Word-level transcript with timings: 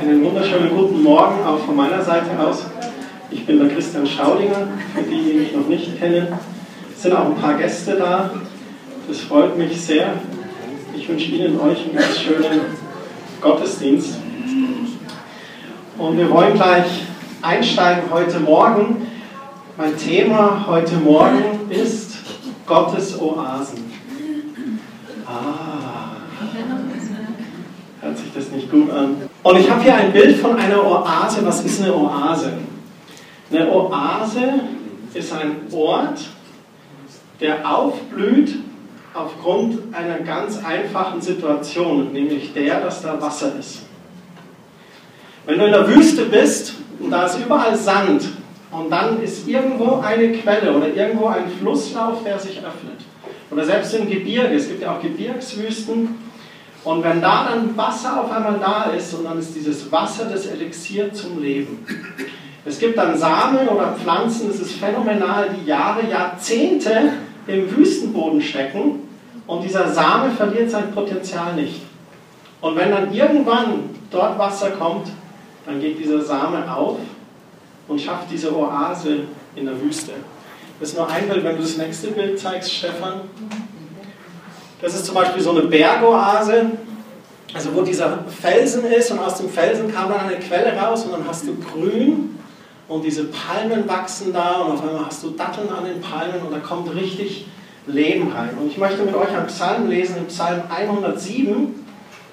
Einen 0.00 0.24
wunderschönen 0.24 0.70
guten 0.76 1.02
Morgen 1.02 1.44
auch 1.44 1.58
von 1.58 1.74
meiner 1.74 2.00
Seite 2.00 2.38
aus. 2.38 2.66
Ich 3.32 3.44
bin 3.44 3.58
der 3.58 3.68
Christian 3.68 4.06
Schaudinger, 4.06 4.68
für 4.94 5.02
die, 5.02 5.24
die 5.24 5.38
mich 5.38 5.52
noch 5.52 5.66
nicht 5.66 5.98
kennen. 5.98 6.28
Es 6.94 7.02
sind 7.02 7.14
auch 7.14 7.26
ein 7.26 7.34
paar 7.34 7.54
Gäste 7.54 7.96
da. 7.96 8.30
Das 9.08 9.18
freut 9.18 9.58
mich 9.58 9.80
sehr. 9.80 10.12
Ich 10.94 11.08
wünsche 11.08 11.32
Ihnen 11.32 11.58
euch 11.58 11.84
einen 11.84 11.96
ganz 11.96 12.16
schönen 12.16 12.60
Gottesdienst. 13.40 14.18
Und 15.98 16.16
wir 16.16 16.30
wollen 16.30 16.54
gleich 16.54 17.02
einsteigen 17.42 18.04
heute 18.12 18.38
Morgen. 18.38 19.08
Mein 19.76 19.96
Thema 19.96 20.64
heute 20.68 20.94
Morgen 20.94 21.68
ist 21.70 22.18
Gottes 22.66 23.20
Oasen. 23.20 23.90
Ah, 25.26 26.12
hört 28.00 28.16
sich 28.16 28.32
das 28.32 28.50
nicht 28.52 28.70
gut 28.70 28.92
an. 28.92 29.27
Und 29.42 29.58
ich 29.58 29.70
habe 29.70 29.82
hier 29.82 29.94
ein 29.94 30.12
Bild 30.12 30.36
von 30.38 30.56
einer 30.56 30.84
Oase. 30.84 31.44
Was 31.44 31.64
ist 31.64 31.82
eine 31.82 31.94
Oase? 31.94 32.54
Eine 33.50 33.70
Oase 33.70 34.60
ist 35.14 35.32
ein 35.32 35.56
Ort, 35.72 36.20
der 37.40 37.70
aufblüht 37.70 38.56
aufgrund 39.14 39.94
einer 39.94 40.18
ganz 40.20 40.62
einfachen 40.62 41.20
Situation, 41.20 42.12
nämlich 42.12 42.52
der, 42.52 42.80
dass 42.80 43.02
da 43.02 43.20
Wasser 43.20 43.52
ist. 43.58 43.82
Wenn 45.46 45.58
du 45.58 45.66
in 45.66 45.72
der 45.72 45.88
Wüste 45.88 46.26
bist 46.26 46.74
und 47.00 47.10
da 47.10 47.24
ist 47.24 47.38
überall 47.38 47.74
Sand 47.74 48.24
und 48.70 48.90
dann 48.90 49.22
ist 49.22 49.48
irgendwo 49.48 50.00
eine 50.00 50.32
Quelle 50.32 50.76
oder 50.76 50.94
irgendwo 50.94 51.26
ein 51.26 51.50
Flusslauf, 51.58 52.22
der 52.22 52.38
sich 52.38 52.58
öffnet. 52.58 53.00
Oder 53.50 53.64
selbst 53.64 53.94
im 53.94 54.10
Gebirge, 54.10 54.54
es 54.54 54.68
gibt 54.68 54.82
ja 54.82 54.94
auch 54.94 55.00
Gebirgswüsten. 55.00 56.27
Und 56.84 57.02
wenn 57.02 57.20
da 57.20 57.48
dann 57.50 57.76
Wasser 57.76 58.20
auf 58.22 58.30
einmal 58.30 58.58
da 58.58 58.84
ist 58.96 59.12
und 59.14 59.24
dann 59.24 59.38
ist 59.38 59.54
dieses 59.54 59.90
Wasser 59.90 60.26
das 60.26 60.46
Elixier 60.46 61.12
zum 61.12 61.40
Leben. 61.42 61.84
Es 62.64 62.78
gibt 62.78 62.96
dann 62.98 63.16
Samen 63.16 63.66
oder 63.68 63.92
Pflanzen, 63.92 64.48
das 64.48 64.60
ist 64.60 64.72
phänomenal, 64.72 65.50
die 65.58 65.66
Jahre, 65.66 66.08
Jahrzehnte 66.08 67.12
im 67.46 67.76
Wüstenboden 67.76 68.40
stecken 68.40 69.08
und 69.46 69.64
dieser 69.64 69.88
Same 69.88 70.30
verliert 70.30 70.70
sein 70.70 70.92
Potenzial 70.92 71.54
nicht. 71.54 71.82
Und 72.60 72.76
wenn 72.76 72.90
dann 72.90 73.12
irgendwann 73.12 73.90
dort 74.10 74.38
Wasser 74.38 74.70
kommt, 74.72 75.08
dann 75.64 75.80
geht 75.80 75.98
dieser 75.98 76.20
Same 76.20 76.64
auf 76.74 76.98
und 77.88 78.00
schafft 78.00 78.30
diese 78.30 78.54
Oase 78.54 79.20
in 79.54 79.66
der 79.66 79.80
Wüste. 79.80 80.12
Das 80.80 80.90
ist 80.90 80.96
nur 80.96 81.10
ein 81.10 81.28
Bild, 81.28 81.44
wenn 81.44 81.56
du 81.56 81.62
das 81.62 81.76
nächste 81.76 82.08
Bild 82.08 82.38
zeigst, 82.38 82.72
Stefan. 82.72 83.22
Das 84.80 84.94
ist 84.94 85.06
zum 85.06 85.14
Beispiel 85.14 85.42
so 85.42 85.50
eine 85.50 85.62
Bergoase, 85.62 86.66
also 87.52 87.74
wo 87.74 87.82
dieser 87.82 88.24
Felsen 88.28 88.84
ist 88.84 89.10
und 89.10 89.18
aus 89.18 89.36
dem 89.36 89.48
Felsen 89.48 89.92
kam 89.92 90.10
dann 90.10 90.20
eine 90.20 90.36
Quelle 90.38 90.76
raus 90.76 91.04
und 91.04 91.12
dann 91.12 91.26
hast 91.26 91.46
du 91.46 91.56
grün 91.56 92.38
und 92.86 93.04
diese 93.04 93.24
Palmen 93.24 93.88
wachsen 93.88 94.32
da 94.32 94.62
und 94.62 94.72
auf 94.72 94.82
einmal 94.82 95.06
hast 95.06 95.22
du 95.24 95.30
Datteln 95.30 95.68
an 95.70 95.84
den 95.84 96.00
Palmen 96.00 96.40
und 96.46 96.52
da 96.52 96.58
kommt 96.58 96.94
richtig 96.94 97.46
Leben 97.88 98.30
rein. 98.32 98.50
Und 98.60 98.68
ich 98.68 98.78
möchte 98.78 99.02
mit 99.02 99.14
euch 99.14 99.30
einen 99.30 99.46
Psalm 99.46 99.88
lesen, 99.88 100.18
im 100.18 100.26
Psalm 100.26 100.62
107 100.68 101.74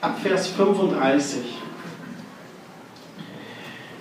ab 0.02 0.18
Vers 0.22 0.48
35. 0.48 1.40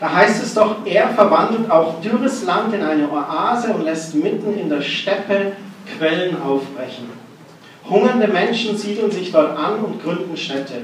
Da 0.01 0.13
heißt 0.13 0.43
es 0.43 0.55
doch, 0.55 0.85
er 0.85 1.09
verwandelt 1.11 1.71
auch 1.71 2.01
dürres 2.01 2.45
Land 2.45 2.75
in 2.75 2.83
eine 2.83 3.11
Oase 3.11 3.73
und 3.73 3.85
lässt 3.85 4.15
mitten 4.15 4.59
in 4.59 4.69
der 4.69 4.83
Steppe 4.83 5.53
Quellen 5.97 6.41
aufbrechen. 6.43 7.14
Hungernde 7.89 8.29
Menschen 8.29 8.77
siedeln 8.77 9.11
sich 9.11 9.31
dort 9.31 9.57
an 9.57 9.81
und 9.81 10.03
gründen 10.03 10.37
Städte. 10.37 10.83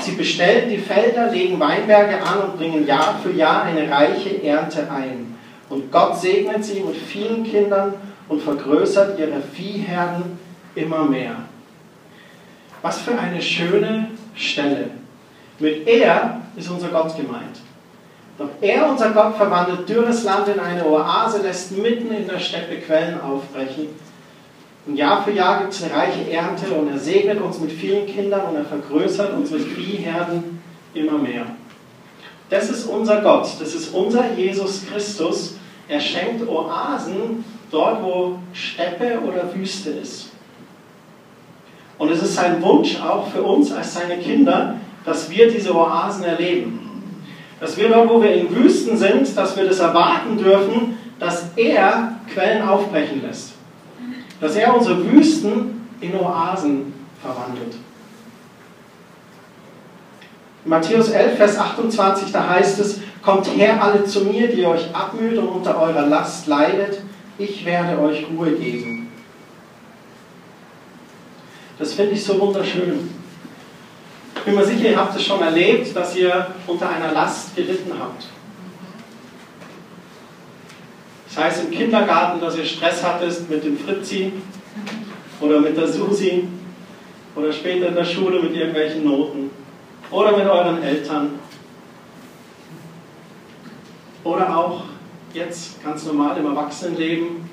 Sie 0.00 0.12
bestellen 0.12 0.68
die 0.68 0.78
Felder, 0.78 1.30
legen 1.30 1.60
Weinberge 1.60 2.20
an 2.22 2.40
und 2.40 2.58
bringen 2.58 2.86
Jahr 2.86 3.18
für 3.22 3.32
Jahr 3.32 3.62
eine 3.62 3.88
reiche 3.88 4.42
Ernte 4.42 4.90
ein. 4.90 5.36
Und 5.68 5.92
Gott 5.92 6.20
segnet 6.20 6.64
sie 6.64 6.80
mit 6.80 6.96
vielen 6.96 7.44
Kindern 7.44 7.94
und 8.28 8.42
vergrößert 8.42 9.18
ihre 9.18 9.40
Viehherden 9.40 10.38
immer 10.74 11.04
mehr. 11.04 11.36
Was 12.82 13.00
für 13.00 13.16
eine 13.16 13.40
schöne 13.40 14.08
Stelle. 14.34 14.90
Mit 15.58 15.86
er 15.86 16.40
ist 16.56 16.68
unser 16.68 16.88
Gott 16.88 17.16
gemeint. 17.16 17.60
Doch 18.38 18.48
er, 18.60 18.90
unser 18.90 19.10
Gott, 19.10 19.36
verwandelt 19.36 19.88
dürres 19.88 20.24
Land 20.24 20.48
in 20.48 20.58
eine 20.58 20.84
Oase, 20.84 21.42
lässt 21.42 21.72
mitten 21.72 22.12
in 22.12 22.26
der 22.26 22.40
Steppe 22.40 22.78
Quellen 22.78 23.20
aufbrechen. 23.20 23.88
Und 24.86 24.96
Jahr 24.96 25.22
für 25.22 25.30
Jahr 25.30 25.60
gibt 25.60 25.72
es 25.72 25.82
eine 25.82 25.94
reiche 25.94 26.30
Ernte 26.30 26.72
und 26.72 26.90
er 26.90 26.98
segnet 26.98 27.40
uns 27.40 27.60
mit 27.60 27.70
vielen 27.70 28.06
Kindern 28.06 28.48
und 28.48 28.56
er 28.56 28.64
vergrößert 28.64 29.32
unsere 29.32 29.60
Viehherden 29.60 30.60
immer 30.92 31.18
mehr. 31.18 31.46
Das 32.50 32.68
ist 32.68 32.86
unser 32.86 33.20
Gott, 33.22 33.48
das 33.60 33.74
ist 33.74 33.94
unser 33.94 34.32
Jesus 34.32 34.84
Christus. 34.86 35.56
Er 35.88 36.00
schenkt 36.00 36.46
Oasen 36.48 37.44
dort, 37.70 38.02
wo 38.02 38.38
Steppe 38.52 39.20
oder 39.20 39.54
Wüste 39.54 39.90
ist. 39.90 40.30
Und 41.98 42.10
es 42.10 42.22
ist 42.22 42.34
sein 42.34 42.60
Wunsch 42.60 43.00
auch 43.00 43.28
für 43.28 43.42
uns 43.42 43.72
als 43.72 43.94
seine 43.94 44.18
Kinder, 44.18 44.76
dass 45.04 45.30
wir 45.30 45.50
diese 45.50 45.74
Oasen 45.74 46.24
erleben. 46.24 46.80
Dass 47.60 47.76
wir 47.76 47.88
dort, 47.88 48.10
wo 48.10 48.20
wir 48.20 48.34
in 48.34 48.54
Wüsten 48.54 48.96
sind, 48.96 49.36
dass 49.36 49.56
wir 49.56 49.64
das 49.64 49.78
erwarten 49.78 50.36
dürfen, 50.36 50.98
dass 51.20 51.50
er 51.54 52.16
Quellen 52.34 52.62
aufbrechen 52.62 53.22
lässt. 53.22 53.51
Dass 54.42 54.56
er 54.56 54.76
unsere 54.76 55.10
Wüsten 55.10 55.88
in 56.00 56.14
Oasen 56.16 56.92
verwandelt. 57.22 57.76
In 60.64 60.70
Matthäus 60.70 61.10
11, 61.10 61.36
Vers 61.36 61.56
28, 61.56 62.32
da 62.32 62.48
heißt 62.50 62.80
es, 62.80 63.00
Kommt 63.22 63.46
her 63.56 63.80
alle 63.80 64.04
zu 64.04 64.24
mir, 64.24 64.48
die 64.48 64.66
euch 64.66 64.92
abmüht 64.92 65.38
und 65.38 65.46
unter 65.46 65.80
eurer 65.80 66.06
Last 66.08 66.48
leidet, 66.48 67.02
ich 67.38 67.64
werde 67.64 68.00
euch 68.00 68.26
Ruhe 68.28 68.50
geben. 68.50 69.12
Das 71.78 71.92
finde 71.94 72.14
ich 72.14 72.24
so 72.24 72.40
wunderschön. 72.40 73.10
Ich 74.34 74.42
bin 74.42 74.56
mir 74.56 74.64
sicher, 74.64 74.90
ihr 74.90 74.96
habt 74.96 75.14
es 75.14 75.24
schon 75.24 75.40
erlebt, 75.40 75.94
dass 75.94 76.16
ihr 76.16 76.48
unter 76.66 76.88
einer 76.88 77.12
Last 77.12 77.54
gelitten 77.54 77.92
habt. 77.96 78.26
Das 81.34 81.44
heißt 81.44 81.64
im 81.64 81.70
Kindergarten, 81.70 82.40
dass 82.42 82.58
ihr 82.58 82.64
Stress 82.64 83.02
hattest 83.02 83.48
mit 83.48 83.64
dem 83.64 83.78
Fritzi 83.78 84.34
oder 85.40 85.60
mit 85.60 85.74
der 85.74 85.88
Susi 85.88 86.46
oder 87.34 87.50
später 87.50 87.88
in 87.88 87.94
der 87.94 88.04
Schule 88.04 88.42
mit 88.42 88.54
irgendwelchen 88.54 89.04
Noten 89.04 89.50
oder 90.10 90.36
mit 90.36 90.46
euren 90.46 90.82
Eltern 90.82 91.38
oder 94.24 94.54
auch 94.54 94.82
jetzt 95.32 95.82
ganz 95.82 96.04
normal 96.04 96.36
im 96.36 96.44
Erwachsenenleben. 96.44 97.48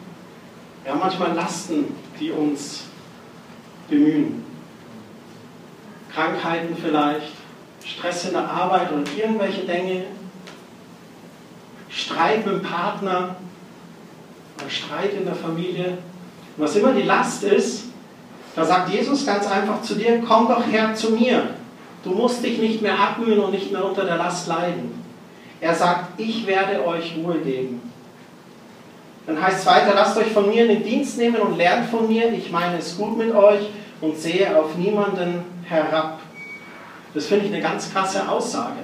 Wir 0.84 0.92
haben 0.92 1.00
manchmal 1.00 1.34
Lasten, 1.34 1.86
die 2.20 2.32
uns 2.32 2.84
bemühen. 3.90 4.44
Krankheiten 6.14 6.76
vielleicht, 6.76 7.32
Stress 7.86 8.26
in 8.26 8.34
der 8.34 8.50
Arbeit 8.50 8.92
oder 8.92 9.04
irgendwelche 9.18 9.62
Dinge, 9.62 10.04
Streit 11.88 12.46
mit 12.46 12.56
dem 12.56 12.62
Partner 12.62 13.38
oder 14.62 14.70
Streit 14.70 15.14
in 15.14 15.26
der 15.26 15.36
Familie. 15.36 15.98
Was 16.58 16.76
immer 16.76 16.92
die 16.92 17.04
Last 17.04 17.44
ist, 17.44 17.86
da 18.56 18.66
sagt 18.66 18.90
Jesus 18.90 19.26
ganz 19.26 19.50
einfach 19.50 19.82
zu 19.82 19.96
dir, 19.96 20.22
komm 20.28 20.48
doch 20.48 20.66
her 20.68 20.94
zu 20.94 21.12
mir. 21.12 21.50
Du 22.04 22.12
musst 22.12 22.44
dich 22.44 22.60
nicht 22.60 22.82
mehr 22.82 23.00
abmühen 23.00 23.40
und 23.40 23.52
nicht 23.52 23.72
mehr 23.72 23.84
unter 23.84 24.06
der 24.06 24.18
Last 24.18 24.48
leiden. 24.48 25.04
Er 25.62 25.76
sagt, 25.76 26.20
ich 26.20 26.48
werde 26.48 26.86
euch 26.86 27.16
Ruhe 27.18 27.40
geben. 27.40 27.82
Dann 29.26 29.42
heißt 29.42 29.60
es 29.60 29.66
weiter, 29.66 29.94
lasst 29.94 30.18
euch 30.18 30.32
von 30.32 30.50
mir 30.50 30.64
in 30.64 30.70
den 30.70 30.84
Dienst 30.84 31.18
nehmen 31.18 31.36
und 31.38 31.58
lernt 31.58 31.90
von 31.90 32.08
mir, 32.08 32.32
ich 32.34 32.52
meine 32.52 32.78
es 32.80 32.98
gut 32.98 33.18
mit 33.18 33.34
euch 33.34 33.62
und 34.02 34.18
sehe 34.18 34.58
auf 34.58 34.76
niemanden 34.76 35.44
herab. 35.66 36.20
Das 37.14 37.28
finde 37.28 37.46
ich 37.46 37.54
eine 37.54 37.62
ganz 37.62 37.92
krasse 37.92 38.28
Aussage. 38.28 38.80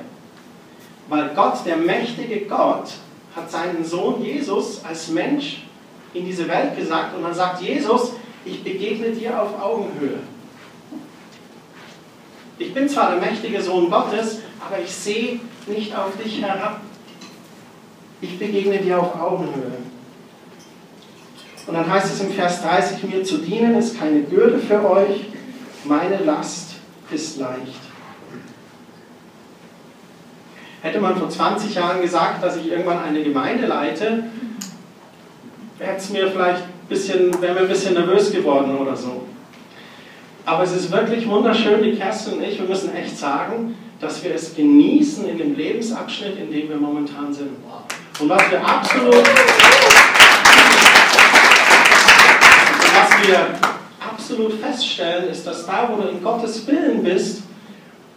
Weil 1.07 1.29
Gott, 1.35 1.65
der 1.65 1.77
mächtige 1.77 2.45
Gott, 2.45 2.91
hat 3.35 3.51
seinen 3.51 3.83
Sohn 3.83 4.23
Jesus 4.23 4.83
als 4.85 5.09
Mensch 5.09 5.64
in 6.15 6.25
diese 6.25 6.47
Welt 6.47 6.75
gesagt 6.77 7.15
und 7.15 7.23
dann 7.23 7.33
sagt 7.33 7.61
Jesus, 7.61 8.13
ich 8.45 8.63
begegne 8.63 9.11
dir 9.11 9.41
auf 9.41 9.61
Augenhöhe. 9.61 10.19
Ich 12.57 12.73
bin 12.73 12.87
zwar 12.87 13.11
der 13.11 13.19
mächtige 13.19 13.61
Sohn 13.61 13.89
Gottes, 13.89 14.39
aber 14.65 14.81
ich 14.81 14.93
sehe 14.93 15.39
nicht 15.67 15.95
auf 15.95 16.15
dich 16.17 16.41
herab. 16.41 16.79
Ich 18.21 18.39
begegne 18.39 18.77
dir 18.77 18.99
auf 18.99 19.19
Augenhöhe. 19.19 19.73
Und 21.67 21.73
dann 21.73 21.89
heißt 21.89 22.13
es 22.13 22.21
im 22.21 22.31
Vers 22.31 22.61
30, 22.61 23.03
mir 23.03 23.23
zu 23.23 23.39
dienen 23.39 23.75
ist 23.75 23.99
keine 23.99 24.19
Bürde 24.19 24.59
für 24.59 24.87
euch, 24.89 25.25
meine 25.83 26.17
Last 26.23 26.75
ist 27.11 27.37
leicht. 27.39 27.81
Hätte 30.81 31.01
man 31.01 31.17
vor 31.17 31.29
20 31.29 31.73
Jahren 31.73 32.01
gesagt, 32.01 32.43
dass 32.43 32.57
ich 32.57 32.69
irgendwann 32.69 32.99
eine 33.03 33.23
Gemeinde 33.23 33.65
leite, 33.65 34.25
wäre 35.77 35.97
mir 36.11 36.31
vielleicht 36.31 36.63
ein 36.63 36.87
bisschen, 36.87 37.41
wäre 37.41 37.53
mir 37.53 37.61
ein 37.61 37.67
bisschen 37.67 37.93
nervös 37.93 38.31
geworden 38.31 38.77
oder 38.77 38.95
so. 38.95 39.23
Aber 40.45 40.63
es 40.63 40.73
ist 40.73 40.91
wirklich 40.91 41.27
wunderschön, 41.27 41.81
die 41.81 41.95
Kerstin 41.95 42.35
und 42.35 42.43
ich, 42.43 42.59
wir 42.59 42.67
müssen 42.67 42.95
echt 42.95 43.17
sagen, 43.17 43.75
dass 43.99 44.23
wir 44.23 44.35
es 44.35 44.55
genießen 44.55 45.27
in 45.27 45.37
dem 45.37 45.55
Lebensabschnitt, 45.55 46.37
in 46.37 46.51
dem 46.51 46.69
wir 46.69 46.77
momentan 46.77 47.33
sind. 47.33 47.51
Und 48.19 48.29
was 48.29 48.51
wir 48.51 48.65
absolut, 48.65 49.23
was 52.93 53.27
wir 53.27 53.47
absolut 53.99 54.53
feststellen, 54.53 55.29
ist, 55.29 55.47
dass 55.47 55.65
da, 55.65 55.89
wo 55.91 56.01
du 56.01 56.09
in 56.09 56.23
Gottes 56.23 56.65
Willen 56.67 57.03
bist, 57.03 57.41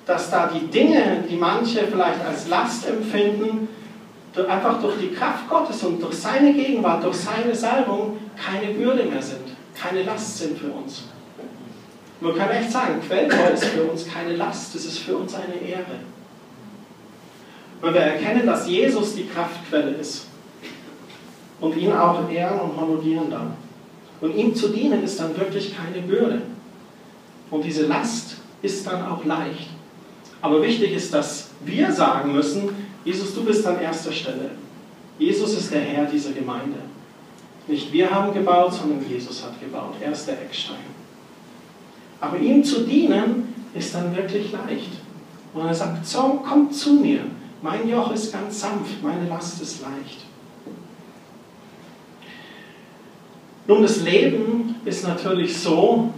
dass 0.05 0.31
da 0.31 0.51
die 0.53 0.67
Dinge, 0.67 1.25
die 1.29 1.37
manche 1.37 1.87
vielleicht 1.87 2.25
als 2.27 2.49
Last 2.49 2.87
empfinden, 2.89 3.69
einfach 4.47 4.81
durch 4.81 4.99
die 5.01 5.13
Kraft 5.13 5.49
Gottes 5.49 5.83
und 5.83 6.03
durch 6.03 6.15
seine 6.15 6.53
Gegenwart, 6.53 7.05
durch 7.05 7.17
seine 7.17 7.55
Salbung 7.55 8.19
keine 8.37 8.73
Bürde 8.75 9.05
mehr 9.05 9.23
sind, 9.23 9.57
keine 9.75 10.03
Last 10.03 10.39
sind 10.39 10.59
für 10.59 10.71
uns. 10.71 11.05
Man 12.21 12.37
kann 12.37 12.51
echt 12.51 12.73
sagen, 12.73 13.01
Quellbau 13.01 13.53
ist 13.53 13.65
für 13.65 13.85
uns 13.85 14.07
keine 14.07 14.37
Last, 14.37 14.75
es 14.75 14.85
ist 14.85 14.99
für 14.99 15.17
uns 15.17 15.35
eine 15.35 15.55
Ehre. 15.55 16.01
Weil 17.81 17.95
wir 17.95 18.01
erkennen, 18.01 18.45
dass 18.45 18.69
Jesus 18.69 19.15
die 19.15 19.27
Kraftquelle 19.27 19.93
ist 19.93 20.27
und 21.61 21.77
ihn 21.77 21.93
auch 21.93 22.29
ehren 22.31 22.61
und 22.61 22.77
honorieren 22.77 23.31
dann. 23.31 23.53
Und 24.21 24.35
ihm 24.35 24.55
zu 24.55 24.69
dienen 24.69 25.05
ist 25.05 25.21
dann 25.21 25.37
wirklich 25.37 25.77
keine 25.77 26.05
Bürde. 26.05 26.43
Und 27.51 27.65
diese 27.65 27.87
Last 27.87 28.39
ist 28.63 28.87
dann 28.87 29.07
auch 29.07 29.25
leicht. 29.25 29.69
Aber 30.43 30.63
wichtig 30.63 30.93
ist, 30.93 31.15
dass 31.15 31.51
wir 31.65 31.93
sagen 31.93 32.33
müssen, 32.33 32.71
Jesus, 33.09 33.35
du 33.35 33.43
bist 33.43 33.67
an 33.67 33.81
erster 33.81 34.13
Stelle. 34.13 34.51
Jesus 35.19 35.55
ist 35.55 35.73
der 35.73 35.81
Herr 35.81 36.05
dieser 36.05 36.33
Gemeinde. 36.33 36.81
Nicht 37.67 37.91
wir 37.91 38.11
haben 38.11 38.35
gebaut, 38.35 38.75
sondern 38.75 39.03
Jesus 39.09 39.43
hat 39.43 39.59
gebaut. 39.59 39.95
Er 39.99 40.13
ist 40.13 40.27
der 40.27 40.43
Eckstein. 40.43 40.77
Aber 42.21 42.37
ihm 42.37 42.63
zu 42.63 42.81
dienen 42.81 43.55
ist 43.73 43.95
dann 43.95 44.15
wirklich 44.15 44.53
leicht. 44.53 44.91
Und 45.55 45.67
er 45.67 45.73
sagt, 45.73 46.07
so, 46.07 46.43
kommt 46.47 46.75
zu 46.75 46.97
mir. 46.97 47.21
Mein 47.63 47.89
Joch 47.89 48.13
ist 48.13 48.31
ganz 48.31 48.61
sanft, 48.61 49.03
meine 49.03 49.27
Last 49.27 49.63
ist 49.63 49.81
leicht. 49.81 50.19
Nun, 53.67 53.81
das 53.81 54.03
Leben 54.03 54.75
ist 54.85 55.09
natürlich 55.09 55.57
so, 55.57 56.13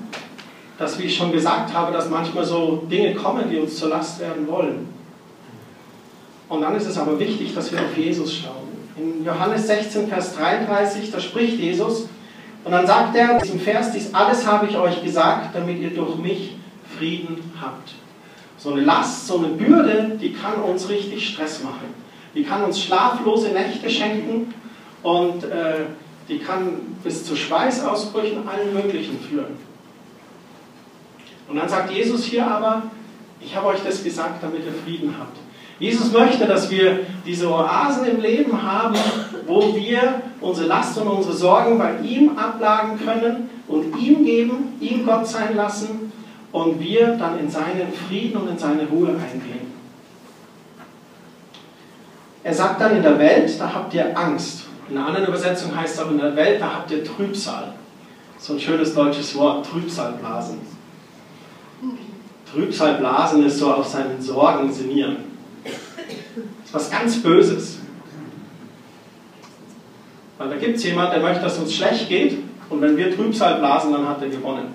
dass, 0.77 0.99
wie 0.99 1.05
ich 1.05 1.17
schon 1.17 1.31
gesagt 1.31 1.73
habe, 1.73 1.93
dass 1.93 2.11
manchmal 2.11 2.45
so 2.45 2.85
Dinge 2.91 3.15
kommen, 3.15 3.49
die 3.49 3.59
uns 3.59 3.77
zur 3.77 3.91
Last 3.91 4.19
werden 4.19 4.49
wollen. 4.49 5.00
Und 6.51 6.63
dann 6.63 6.75
ist 6.75 6.87
es 6.87 6.99
aber 6.99 7.19
wichtig, 7.19 7.55
dass 7.55 7.71
wir 7.71 7.79
auf 7.79 7.97
Jesus 7.97 8.35
schauen. 8.35 8.69
In 8.97 9.25
Johannes 9.25 9.69
16, 9.69 10.09
Vers 10.09 10.35
33, 10.35 11.11
da 11.13 11.21
spricht 11.21 11.59
Jesus, 11.59 12.09
und 12.65 12.73
dann 12.73 12.87
sagt 12.87 13.17
er 13.17 13.37
in 13.37 13.39
diesem 13.39 13.61
Vers, 13.61 13.93
dies 13.93 14.13
alles 14.13 14.45
habe 14.47 14.67
ich 14.67 14.77
euch 14.77 15.03
gesagt, 15.03 15.55
damit 15.55 15.79
ihr 15.79 15.91
durch 15.91 16.17
mich 16.17 16.57
Frieden 16.99 17.53
habt. 17.59 17.93
So 18.59 18.73
eine 18.73 18.83
Last, 18.83 19.29
so 19.29 19.39
eine 19.39 19.49
Bürde, 19.49 20.19
die 20.21 20.35
kann 20.35 20.61
uns 20.61 20.89
richtig 20.89 21.27
Stress 21.29 21.63
machen. 21.63 21.95
Die 22.35 22.43
kann 22.43 22.65
uns 22.65 22.81
schlaflose 22.81 23.51
Nächte 23.51 23.89
schenken 23.89 24.53
und 25.03 25.45
äh, 25.45 25.87
die 26.29 26.41
kann 26.41 26.97
bis 27.03 27.25
zu 27.25 27.37
Schweißausbrüchen, 27.37 28.47
allen 28.47 28.75
möglichen 28.75 29.19
führen. 29.21 29.57
Und 31.49 31.57
dann 31.57 31.69
sagt 31.69 31.93
Jesus 31.93 32.25
hier 32.25 32.47
aber, 32.47 32.83
ich 33.41 33.57
habe 33.57 33.69
euch 33.69 33.81
das 33.85 34.05
gesagt, 34.05 34.43
damit 34.43 34.65
ihr 34.67 34.75
Frieden 34.85 35.15
habt. 35.19 35.37
Jesus 35.81 36.13
möchte, 36.13 36.47
dass 36.47 36.71
wir 36.71 37.01
diese 37.25 37.49
Oasen 37.49 38.05
im 38.05 38.21
Leben 38.21 38.63
haben, 38.63 38.95
wo 39.47 39.75
wir 39.75 40.23
unsere 40.43 40.69
Last 40.69 40.99
und 40.99 41.09
unsere 41.09 41.35
Sorgen 41.35 41.79
bei 41.79 41.99
ihm 42.03 42.37
ablagen 42.39 43.01
können 43.03 43.49
und 43.67 43.97
ihm 43.99 44.25
geben, 44.25 44.77
ihm 44.79 45.07
Gott 45.07 45.27
sein 45.27 45.57
lassen 45.57 46.13
und 46.53 46.79
wir 46.81 47.17
dann 47.17 47.39
in 47.39 47.51
seinen 47.51 47.91
Frieden 47.93 48.37
und 48.37 48.51
in 48.51 48.59
seine 48.59 48.87
Ruhe 48.89 49.09
eingehen. 49.09 49.73
Er 52.45 52.55
sagt 52.55 52.81
dann 52.81 52.97
in 52.97 53.03
der 53.03 53.19
Welt, 53.19 53.59
da 53.59 53.73
habt 53.73 53.95
ihr 53.95 54.17
Angst. 54.17 54.65
In 54.91 54.99
einer 54.99 55.07
anderen 55.07 55.29
Übersetzung 55.29 55.75
heißt 55.75 55.95
es 55.95 56.03
auch 56.03 56.11
in 56.11 56.19
der 56.19 56.37
Welt, 56.37 56.61
da 56.61 56.75
habt 56.75 56.91
ihr 56.91 57.03
Trübsal. 57.03 57.73
So 58.39 58.55
ein 58.55 58.61
schönes 58.61 58.95
deutsches 58.95 59.35
Wort, 59.35 59.67
Trübsalblasen. 59.67 60.59
Trübsalblasen 62.53 63.47
ist 63.47 63.59
so 63.59 63.73
auf 63.73 63.87
seinen 63.87 64.21
Sorgen 64.21 64.71
sinnieren. 64.71 65.30
Ist 66.71 66.75
was 66.75 66.91
ganz 66.91 67.21
Böses. 67.21 67.79
Weil 70.39 70.51
da 70.51 70.57
gibt 70.57 70.77
es 70.77 70.85
jemanden, 70.85 71.15
der 71.15 71.21
möchte, 71.21 71.43
dass 71.43 71.59
uns 71.59 71.75
schlecht 71.75 72.09
geht 72.09 72.39
und 72.69 72.81
wenn 72.81 72.97
wir 72.97 73.15
Trübsal 73.15 73.59
blasen, 73.59 73.93
dann 73.93 74.09
hat 74.09 74.23
er 74.23 74.29
gewonnen. 74.29 74.73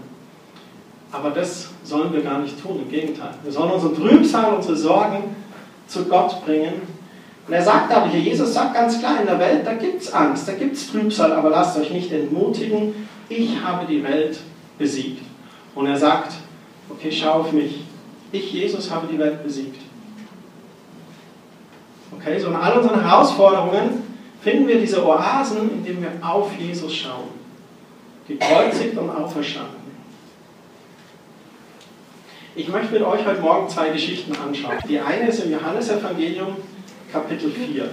Aber 1.09 1.30
das 1.30 1.69
sollen 1.86 2.12
wir 2.12 2.21
gar 2.21 2.39
nicht 2.39 2.62
tun, 2.62 2.81
im 2.81 2.92
Gegenteil. 2.92 3.30
Wir 3.44 3.51
sollen 3.51 3.71
unseren 3.71 3.95
Trübsal, 3.95 4.56
unsere 4.56 4.75
Sorgen 4.75 5.36
zu 5.88 6.03
Gott 6.03 6.44
bringen. 6.44 6.81
Und 7.47 7.53
er 7.53 7.62
sagt 7.62 7.94
aber 7.94 8.09
hier, 8.09 8.19
Jesus 8.19 8.53
sagt 8.53 8.74
ganz 8.74 9.00
klar, 9.00 9.21
in 9.21 9.27
der 9.27 9.39
Welt, 9.39 9.65
da 9.65 9.75
gibt 9.75 10.01
es 10.01 10.13
Angst, 10.13 10.50
da 10.50 10.53
gibt 10.53 10.75
es 10.75 10.91
Trübsal, 10.91 11.31
aber 11.31 11.50
lasst 11.50 11.77
euch 11.77 11.91
nicht 11.91 12.12
entmutigen, 12.12 13.07
ich 13.30 13.63
habe 13.63 13.86
die 13.86 14.03
Welt 14.03 14.41
besiegt. 14.77 15.24
Und 15.74 15.86
er 15.86 15.98
sagt, 15.98 16.33
okay, 16.89 17.09
schau 17.09 17.39
auf 17.39 17.53
mich, 17.53 17.86
ich, 18.33 18.51
Jesus, 18.51 18.91
habe 18.91 19.07
die 19.09 19.18
Welt 19.18 19.41
besiegt. 19.41 19.84
Okay, 22.19 22.39
so 22.39 22.47
in 22.47 22.56
all 22.56 22.77
unseren 22.77 23.01
Herausforderungen 23.01 24.03
finden 24.41 24.67
wir 24.67 24.79
diese 24.79 25.06
Oasen, 25.06 25.69
indem 25.71 26.01
wir 26.01 26.12
auf 26.21 26.56
Jesus 26.57 26.95
schauen. 26.95 27.29
Gekreuzigt 28.27 28.97
und 28.97 29.09
auferstanden. 29.09 29.85
Ich 32.56 32.67
möchte 32.69 32.94
mit 32.94 33.03
euch 33.03 33.25
heute 33.25 33.41
Morgen 33.41 33.67
zwei 33.67 33.89
Geschichten 33.89 34.33
anschauen. 34.35 34.77
Die 34.88 35.00
eine 35.00 35.27
ist 35.27 35.44
im 35.44 35.51
Johannesevangelium 35.51 36.56
Kapitel 37.12 37.51
4. 37.51 37.89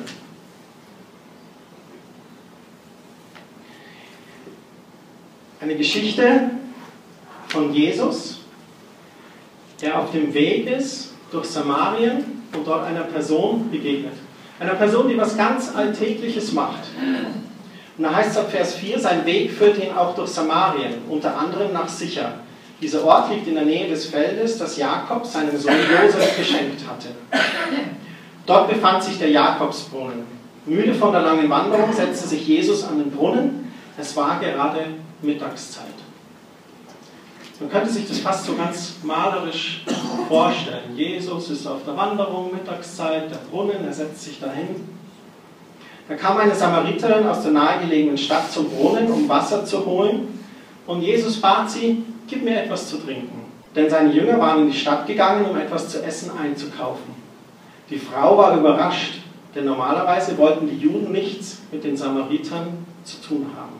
Eine 5.61 5.77
Geschichte 5.77 6.51
von 7.49 7.73
Jesus, 7.73 8.41
der 9.81 9.99
auf 9.99 10.13
dem 10.13 10.33
Weg 10.33 10.67
ist 10.67 11.12
durch 11.33 11.47
Samarien 11.47 12.43
und 12.55 12.67
dort 12.67 12.85
einer 12.85 13.03
Person 13.03 13.71
begegnet. 13.71 14.13
Einer 14.61 14.75
Person, 14.75 15.09
die 15.09 15.17
was 15.17 15.37
ganz 15.37 15.75
Alltägliches 15.75 16.53
macht. 16.53 16.85
Und 17.99 18.05
da 18.05 18.15
heißt 18.15 18.31
es 18.31 18.37
ab 18.37 18.51
Vers 18.51 18.75
4, 18.75 18.99
sein 18.99 19.27
Weg 19.27 19.51
führt 19.51 19.79
ihn 19.79 19.93
auch 19.97 20.15
durch 20.15 20.31
Samarien, 20.31 20.95
unter 21.09 21.37
anderem 21.37 21.73
nach 21.73 21.89
Sicher. 21.89 22.35
Dieser 22.81 23.05
Ort 23.05 23.31
liegt 23.31 23.47
in 23.47 23.55
der 23.55 23.65
Nähe 23.65 23.89
des 23.89 24.07
Feldes, 24.07 24.59
das 24.59 24.77
Jakob 24.77 25.25
seinem 25.25 25.57
Sohn 25.57 25.73
Josef 25.73 26.37
geschenkt 26.37 26.83
hatte. 26.89 27.09
Dort 28.47 28.69
befand 28.69 29.03
sich 29.03 29.19
der 29.19 29.31
Jakobsbrunnen. 29.31 30.27
Müde 30.67 30.95
von 30.95 31.13
der 31.13 31.23
langen 31.23 31.49
Wanderung 31.49 31.93
setzte 31.93 32.29
sich 32.29 32.47
Jesus 32.47 32.85
an 32.85 32.99
den 32.99 33.11
Brunnen. 33.11 33.73
Es 33.99 34.17
war 34.17 34.39
gerade 34.41 34.87
Mittagszeit. 35.23 35.87
Man 37.63 37.71
könnte 37.71 37.91
sich 37.91 38.09
das 38.09 38.19
fast 38.19 38.45
so 38.45 38.57
ganz 38.57 38.97
malerisch 39.05 39.85
vorstellen. 40.27 40.97
Jesus 40.97 41.49
ist 41.51 41.65
auf 41.65 41.85
der 41.87 41.97
Wanderung, 41.97 42.51
Mittagszeit, 42.53 43.31
der 43.31 43.37
Brunnen, 43.37 43.85
er 43.87 43.93
setzt 43.93 44.25
sich 44.25 44.41
dahin. 44.41 44.89
Da 46.09 46.17
kam 46.17 46.39
eine 46.39 46.57
Samariterin 46.57 47.25
aus 47.25 47.43
der 47.43 47.53
nahegelegenen 47.53 48.19
Stadt 48.19 48.51
zum 48.51 48.69
Brunnen, 48.69 49.09
um 49.13 49.29
Wasser 49.29 49.65
zu 49.65 49.87
holen. 49.87 50.41
Und 50.89 51.03
Jesus 51.03 51.41
bat 51.41 51.71
sie, 51.71 52.03
gib 52.27 52.43
mir 52.43 52.65
etwas 52.65 52.89
zu 52.89 52.97
trinken. 52.97 53.43
Denn 53.77 53.89
seine 53.89 54.13
Jünger 54.13 54.41
waren 54.41 54.63
in 54.63 54.73
die 54.73 54.77
Stadt 54.77 55.07
gegangen, 55.07 55.45
um 55.49 55.57
etwas 55.57 55.89
zu 55.89 56.03
essen 56.03 56.33
einzukaufen. 56.37 57.15
Die 57.89 57.99
Frau 57.99 58.37
war 58.37 58.57
überrascht, 58.59 59.21
denn 59.55 59.67
normalerweise 59.67 60.37
wollten 60.37 60.69
die 60.69 60.79
Juden 60.79 61.13
nichts 61.13 61.59
mit 61.71 61.85
den 61.85 61.97
Samaritern 61.97 62.85
zu 63.05 63.21
tun 63.21 63.47
haben. 63.57 63.77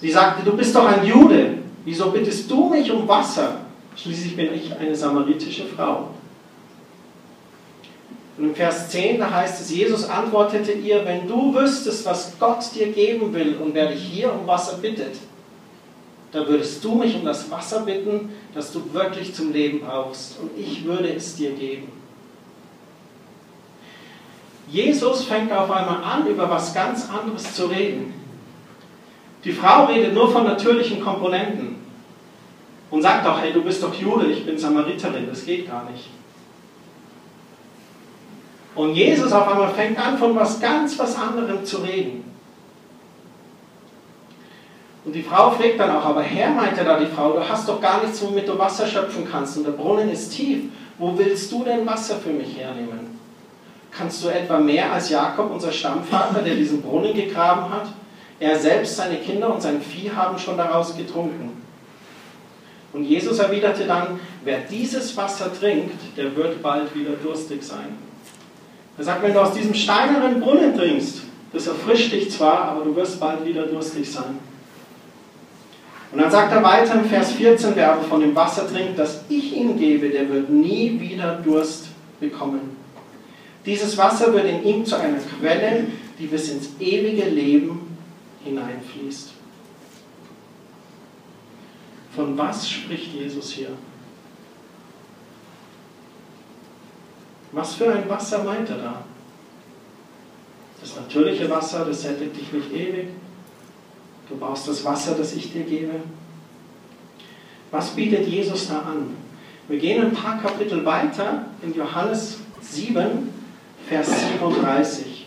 Sie 0.00 0.10
sagte, 0.10 0.42
du 0.42 0.56
bist 0.56 0.74
doch 0.74 0.86
ein 0.86 1.04
Jude, 1.04 1.59
Wieso 1.84 2.10
bittest 2.10 2.50
du 2.50 2.68
mich 2.68 2.90
um 2.90 3.08
Wasser? 3.08 3.60
Schließlich 3.96 4.36
bin 4.36 4.54
ich 4.54 4.74
eine 4.76 4.94
samaritische 4.94 5.64
Frau. 5.64 6.10
Und 8.36 8.44
im 8.44 8.54
Vers 8.54 8.88
10, 8.90 9.18
da 9.18 9.30
heißt 9.30 9.60
es, 9.60 9.70
Jesus 9.70 10.08
antwortete 10.08 10.72
ihr, 10.72 11.04
wenn 11.04 11.28
du 11.28 11.54
wüsstest, 11.54 12.06
was 12.06 12.32
Gott 12.38 12.64
dir 12.74 12.92
geben 12.92 13.32
will 13.34 13.56
und 13.56 13.74
wer 13.74 13.90
dich 13.90 14.02
hier 14.02 14.32
um 14.32 14.46
Wasser 14.46 14.78
bittet, 14.78 15.16
dann 16.32 16.46
würdest 16.46 16.82
du 16.84 16.94
mich 16.94 17.14
um 17.16 17.24
das 17.24 17.50
Wasser 17.50 17.80
bitten, 17.80 18.30
das 18.54 18.72
du 18.72 18.82
wirklich 18.92 19.34
zum 19.34 19.52
Leben 19.52 19.80
brauchst, 19.80 20.38
und 20.40 20.50
ich 20.56 20.84
würde 20.84 21.12
es 21.12 21.36
dir 21.36 21.50
geben. 21.52 21.90
Jesus 24.70 25.24
fängt 25.24 25.52
auf 25.52 25.70
einmal 25.70 26.02
an, 26.04 26.26
über 26.26 26.48
was 26.48 26.72
ganz 26.72 27.10
anderes 27.10 27.54
zu 27.54 27.66
reden. 27.66 28.14
Die 29.44 29.52
Frau 29.52 29.86
redet 29.86 30.14
nur 30.14 30.30
von 30.30 30.44
natürlichen 30.44 31.00
Komponenten 31.00 31.76
und 32.90 33.02
sagt 33.02 33.26
auch, 33.26 33.40
hey, 33.40 33.52
du 33.52 33.62
bist 33.62 33.82
doch 33.82 33.94
Jude, 33.94 34.26
ich 34.26 34.44
bin 34.44 34.58
Samariterin, 34.58 35.26
das 35.28 35.44
geht 35.46 35.68
gar 35.68 35.88
nicht. 35.90 36.08
Und 38.74 38.94
Jesus 38.94 39.32
auf 39.32 39.48
einmal 39.48 39.70
fängt 39.70 39.98
an, 39.98 40.18
von 40.18 40.34
was 40.36 40.60
ganz 40.60 40.98
was 40.98 41.16
anderem 41.16 41.64
zu 41.64 41.78
reden. 41.78 42.24
Und 45.04 45.14
die 45.14 45.22
Frau 45.22 45.50
fragt 45.50 45.80
dann 45.80 45.90
auch, 45.90 46.04
aber 46.04 46.22
Herr, 46.22 46.50
meinte 46.50 46.84
da 46.84 46.98
die 46.98 47.06
Frau, 47.06 47.32
du 47.32 47.48
hast 47.48 47.68
doch 47.68 47.80
gar 47.80 48.02
nichts, 48.02 48.22
womit 48.22 48.46
du 48.46 48.58
Wasser 48.58 48.86
schöpfen 48.86 49.26
kannst 49.30 49.56
und 49.56 49.64
der 49.64 49.72
Brunnen 49.72 50.10
ist 50.10 50.30
tief. 50.30 50.64
Wo 50.98 51.16
willst 51.16 51.50
du 51.50 51.64
denn 51.64 51.86
Wasser 51.86 52.16
für 52.16 52.30
mich 52.30 52.58
hernehmen? 52.58 53.18
Kannst 53.90 54.22
du 54.22 54.28
etwa 54.28 54.58
mehr 54.58 54.92
als 54.92 55.08
Jakob, 55.08 55.50
unser 55.50 55.72
Stammvater, 55.72 56.42
der 56.42 56.54
diesen 56.54 56.82
Brunnen 56.82 57.14
gegraben 57.14 57.70
hat? 57.70 57.88
Er 58.40 58.58
selbst, 58.58 58.96
seine 58.96 59.16
Kinder 59.16 59.54
und 59.54 59.60
sein 59.60 59.82
Vieh 59.82 60.10
haben 60.10 60.38
schon 60.38 60.56
daraus 60.56 60.96
getrunken. 60.96 61.62
Und 62.92 63.04
Jesus 63.04 63.38
erwiderte 63.38 63.84
dann, 63.86 64.18
wer 64.42 64.60
dieses 64.60 65.14
Wasser 65.16 65.52
trinkt, 65.52 66.16
der 66.16 66.34
wird 66.34 66.62
bald 66.62 66.94
wieder 66.94 67.12
durstig 67.22 67.62
sein. 67.62 67.98
Er 68.98 69.04
sagt, 69.04 69.22
wenn 69.22 69.34
du 69.34 69.40
aus 69.40 69.52
diesem 69.52 69.74
steinernen 69.74 70.40
Brunnen 70.40 70.76
trinkst, 70.76 71.20
das 71.52 71.66
erfrischt 71.66 72.12
dich 72.12 72.30
zwar, 72.30 72.62
aber 72.62 72.84
du 72.84 72.96
wirst 72.96 73.20
bald 73.20 73.44
wieder 73.44 73.64
durstig 73.64 74.10
sein. 74.10 74.38
Und 76.12 76.20
dann 76.20 76.30
sagt 76.30 76.52
er 76.52 76.62
weiter 76.62 76.94
im 76.94 77.04
Vers 77.04 77.32
14, 77.32 77.72
wer 77.74 77.92
aber 77.92 78.02
von 78.02 78.20
dem 78.20 78.34
Wasser 78.34 78.68
trinkt, 78.68 78.98
das 78.98 79.20
ich 79.28 79.56
ihm 79.56 79.78
gebe, 79.78 80.08
der 80.08 80.28
wird 80.28 80.50
nie 80.50 80.98
wieder 80.98 81.34
Durst 81.44 81.88
bekommen. 82.18 82.76
Dieses 83.64 83.96
Wasser 83.96 84.32
wird 84.32 84.46
in 84.46 84.64
ihm 84.64 84.84
zu 84.84 84.96
einer 84.96 85.18
Quelle, 85.18 85.84
die 86.18 86.26
bis 86.26 86.50
ins 86.50 86.70
ewige 86.80 87.28
Leben 87.28 87.89
hineinfließt. 88.44 89.30
Von 92.14 92.36
was 92.36 92.68
spricht 92.68 93.14
Jesus 93.14 93.52
hier? 93.52 93.70
Was 97.52 97.74
für 97.74 97.92
ein 97.92 98.08
Wasser 98.08 98.44
meint 98.44 98.68
er 98.70 98.78
da? 98.78 99.04
Das 100.80 100.96
natürliche 100.96 101.48
Wasser, 101.50 101.84
das 101.84 102.02
sättigt 102.02 102.36
dich 102.36 102.52
nicht 102.52 102.72
ewig. 102.72 103.08
Du 104.28 104.36
brauchst 104.36 104.68
das 104.68 104.84
Wasser, 104.84 105.14
das 105.16 105.34
ich 105.34 105.52
dir 105.52 105.64
gebe. 105.64 105.94
Was 107.70 107.90
bietet 107.90 108.26
Jesus 108.26 108.68
da 108.68 108.80
an? 108.80 109.16
Wir 109.68 109.78
gehen 109.78 110.04
ein 110.04 110.12
paar 110.12 110.40
Kapitel 110.40 110.84
weiter 110.84 111.46
in 111.62 111.74
Johannes 111.74 112.38
7, 112.60 113.28
Vers 113.88 114.08
37. 114.32 115.26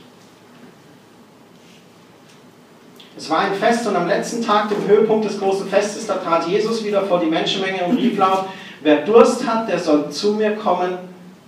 Es 3.24 3.30
war 3.30 3.39
ein 3.39 3.53
Fest 3.53 3.88
und 3.88 3.96
am 3.96 4.06
letzten 4.06 4.44
Tag, 4.44 4.68
dem 4.68 4.86
Höhepunkt 4.86 5.24
des 5.24 5.39
großen 5.39 5.70
Festes, 5.70 6.06
da 6.08 6.15
trat 6.15 6.46
Jesus 6.46 6.84
wieder 6.84 7.03
vor 7.03 7.22
die 7.22 7.27
Menschenmenge 7.27 7.86
und 7.86 7.96
rief 7.96 8.18
laut, 8.18 8.48
wer 8.82 8.98
Durst 9.06 9.48
hat, 9.48 9.70
der 9.70 9.80
soll 9.80 10.10
zu 10.12 10.34
mir 10.34 10.58
kommen 10.58 10.98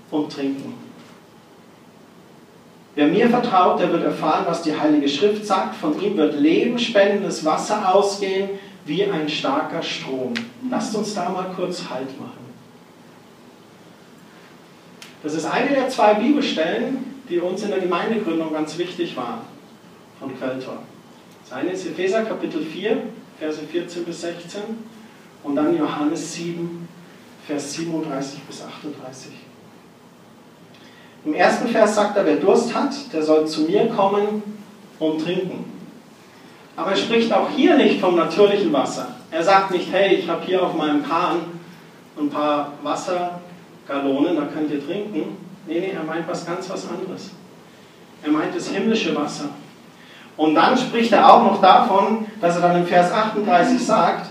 und 0.10 0.32
trinken. 0.32 0.74
Wer 2.96 3.08
mir 3.08 3.30
vertraut, 3.30 3.82
der 3.82 3.92
wird 3.92 4.06
erfahren, 4.06 4.46
was 4.48 4.62
die 4.62 4.74
Heilige 4.80 5.10
Schrift 5.10 5.46
sagt. 5.46 5.76
Von 5.76 6.02
ihm 6.02 6.16
wird 6.16 6.40
lebenspendendes 6.40 7.44
Wasser 7.44 7.94
ausgehen 7.94 8.52
wie 8.86 9.04
ein 9.04 9.28
starker 9.28 9.84
Strom. 9.84 10.34
Lasst 10.72 10.96
uns 10.96 11.14
da 11.14 11.28
mal 11.28 11.52
kurz 11.58 11.90
Halt 11.90 12.18
machen. 12.18 12.46
Das 15.24 15.34
ist 15.34 15.44
eine 15.44 15.72
der 15.72 15.90
zwei 15.90 16.14
Bibelstellen, 16.14 17.20
die 17.30 17.40
uns 17.40 17.64
in 17.64 17.72
der 17.72 17.82
Gemeindegründung 17.82 18.54
ganz 18.54 18.78
wichtig 18.78 19.18
waren 19.18 19.42
von 20.22 20.34
Quelltor. 20.40 20.78
Das 21.48 21.60
eine 21.60 21.72
ist 21.72 21.86
Epheser 21.86 22.24
Kapitel 22.24 22.64
4, 22.64 23.04
Verse 23.40 23.60
14 23.60 24.04
bis 24.04 24.22
16 24.22 24.62
und 25.44 25.56
dann 25.56 25.78
Johannes 25.78 26.34
7, 26.34 26.88
Vers 27.46 27.74
37 27.74 28.42
bis 28.42 28.64
38. 28.64 29.32
Im 31.24 31.36
ersten 31.36 31.68
Vers 31.68 31.96
sagt 31.96 32.18
er, 32.18 32.26
wer 32.26 32.38
Durst 32.38 32.74
hat, 32.74 32.96
der 33.14 33.22
soll 33.22 33.48
zu 33.48 33.62
mir 33.62 33.86
kommen 33.90 34.42
und 34.98 35.24
trinken. 35.24 35.66
Aber 36.76 36.92
er 36.92 36.98
spricht 36.98 37.32
auch 37.32 37.50
hier 37.52 37.78
nicht 37.78 38.02
vom 38.02 38.16
natürlichen 38.16 38.74
Wasser. 38.74 39.16
Er 39.30 39.44
sagt 39.44 39.70
nicht, 39.70 39.92
hey, 39.92 40.16
ich 40.16 40.28
habe 40.28 40.44
hier 40.44 40.64
auf 40.64 40.74
meinem 40.74 41.04
Kahn 41.04 41.42
ein 42.18 42.30
paar 42.30 42.74
Wassergalonen, 42.82 44.36
da 44.36 44.46
könnt 44.46 44.72
ihr 44.72 44.84
trinken. 44.84 45.38
Nee, 45.68 45.80
nee, 45.80 45.92
er 45.92 46.04
meint 46.04 46.28
was 46.28 46.44
ganz 46.44 46.68
was 46.72 46.90
anderes. 46.90 47.32
Er 48.24 48.32
meint 48.32 48.56
das 48.56 48.70
himmlische 48.70 49.16
Wasser. 49.16 49.50
Und 50.38 50.56
dann 50.56 50.78
spricht 50.78 51.12
er 51.14 51.34
auch 51.34 51.44
noch 51.44 51.62
davon, 51.62 52.26
dass 52.42 52.56
er 52.56 52.62
dann 52.62 52.78
im 52.78 52.88
Vers 52.88 53.12
38 53.12 53.86
sagt, 53.86 54.28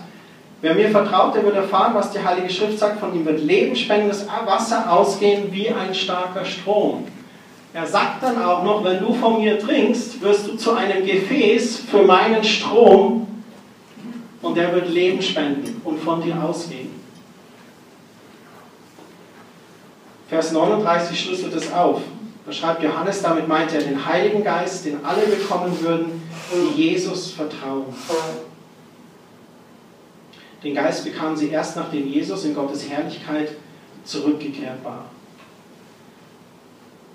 Wer 0.64 0.74
mir 0.74 0.88
vertraut, 0.88 1.34
der 1.34 1.44
wird 1.44 1.56
erfahren, 1.56 1.92
was 1.92 2.10
die 2.10 2.24
Heilige 2.24 2.48
Schrift 2.48 2.78
sagt. 2.78 2.98
Von 2.98 3.14
ihm 3.14 3.26
wird 3.26 3.38
lebensspendendes 3.42 4.26
Wasser 4.46 4.90
ausgehen 4.90 5.52
wie 5.52 5.68
ein 5.68 5.94
starker 5.94 6.42
Strom. 6.42 7.06
Er 7.74 7.86
sagt 7.86 8.22
dann 8.22 8.42
auch 8.42 8.62
noch, 8.64 8.82
wenn 8.82 8.98
du 8.98 9.12
von 9.12 9.42
mir 9.42 9.58
trinkst, 9.58 10.22
wirst 10.22 10.48
du 10.48 10.56
zu 10.56 10.72
einem 10.72 11.04
Gefäß 11.04 11.80
für 11.80 12.04
meinen 12.04 12.42
Strom 12.42 13.26
und 14.40 14.56
der 14.56 14.72
wird 14.72 14.88
Leben 14.88 15.20
spenden 15.20 15.82
und 15.84 16.00
von 16.00 16.22
dir 16.22 16.42
ausgehen. 16.42 16.98
Vers 20.30 20.52
39 20.52 21.20
schlüsselt 21.20 21.52
es 21.52 21.70
auf. 21.74 22.00
Da 22.46 22.52
schreibt 22.52 22.82
Johannes, 22.82 23.22
damit 23.22 23.48
meint 23.48 23.72
er 23.72 23.80
den 23.80 24.04
Heiligen 24.04 24.44
Geist, 24.44 24.84
den 24.84 25.02
alle 25.04 25.22
bekommen 25.22 25.80
würden, 25.80 26.22
die 26.52 26.82
Jesus 26.82 27.32
vertrauen. 27.32 27.86
Den 30.62 30.74
Geist 30.74 31.04
bekamen 31.04 31.36
sie 31.36 31.48
erst, 31.48 31.76
nachdem 31.76 32.06
Jesus 32.06 32.44
in 32.44 32.54
Gottes 32.54 32.88
Herrlichkeit 32.88 33.52
zurückgekehrt 34.04 34.84
war. 34.84 35.06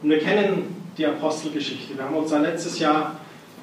Und 0.02 0.10
wir 0.10 0.20
kennen 0.20 0.76
die 0.98 1.06
Apostelgeschichte. 1.06 1.96
Wir 1.96 2.06
haben 2.06 2.16
uns 2.16 2.32
da 2.32 2.40
letztes 2.40 2.80
Jahr 2.80 3.20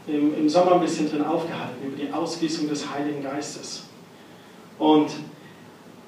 im, 0.06 0.36
im 0.36 0.48
Sommer 0.48 0.74
ein 0.74 0.80
bisschen 0.80 1.10
drin 1.10 1.24
aufgehalten, 1.24 1.84
über 1.84 1.96
die 1.96 2.12
Ausgießung 2.12 2.68
des 2.68 2.88
Heiligen 2.92 3.22
Geistes. 3.22 3.84
Und 4.78 5.10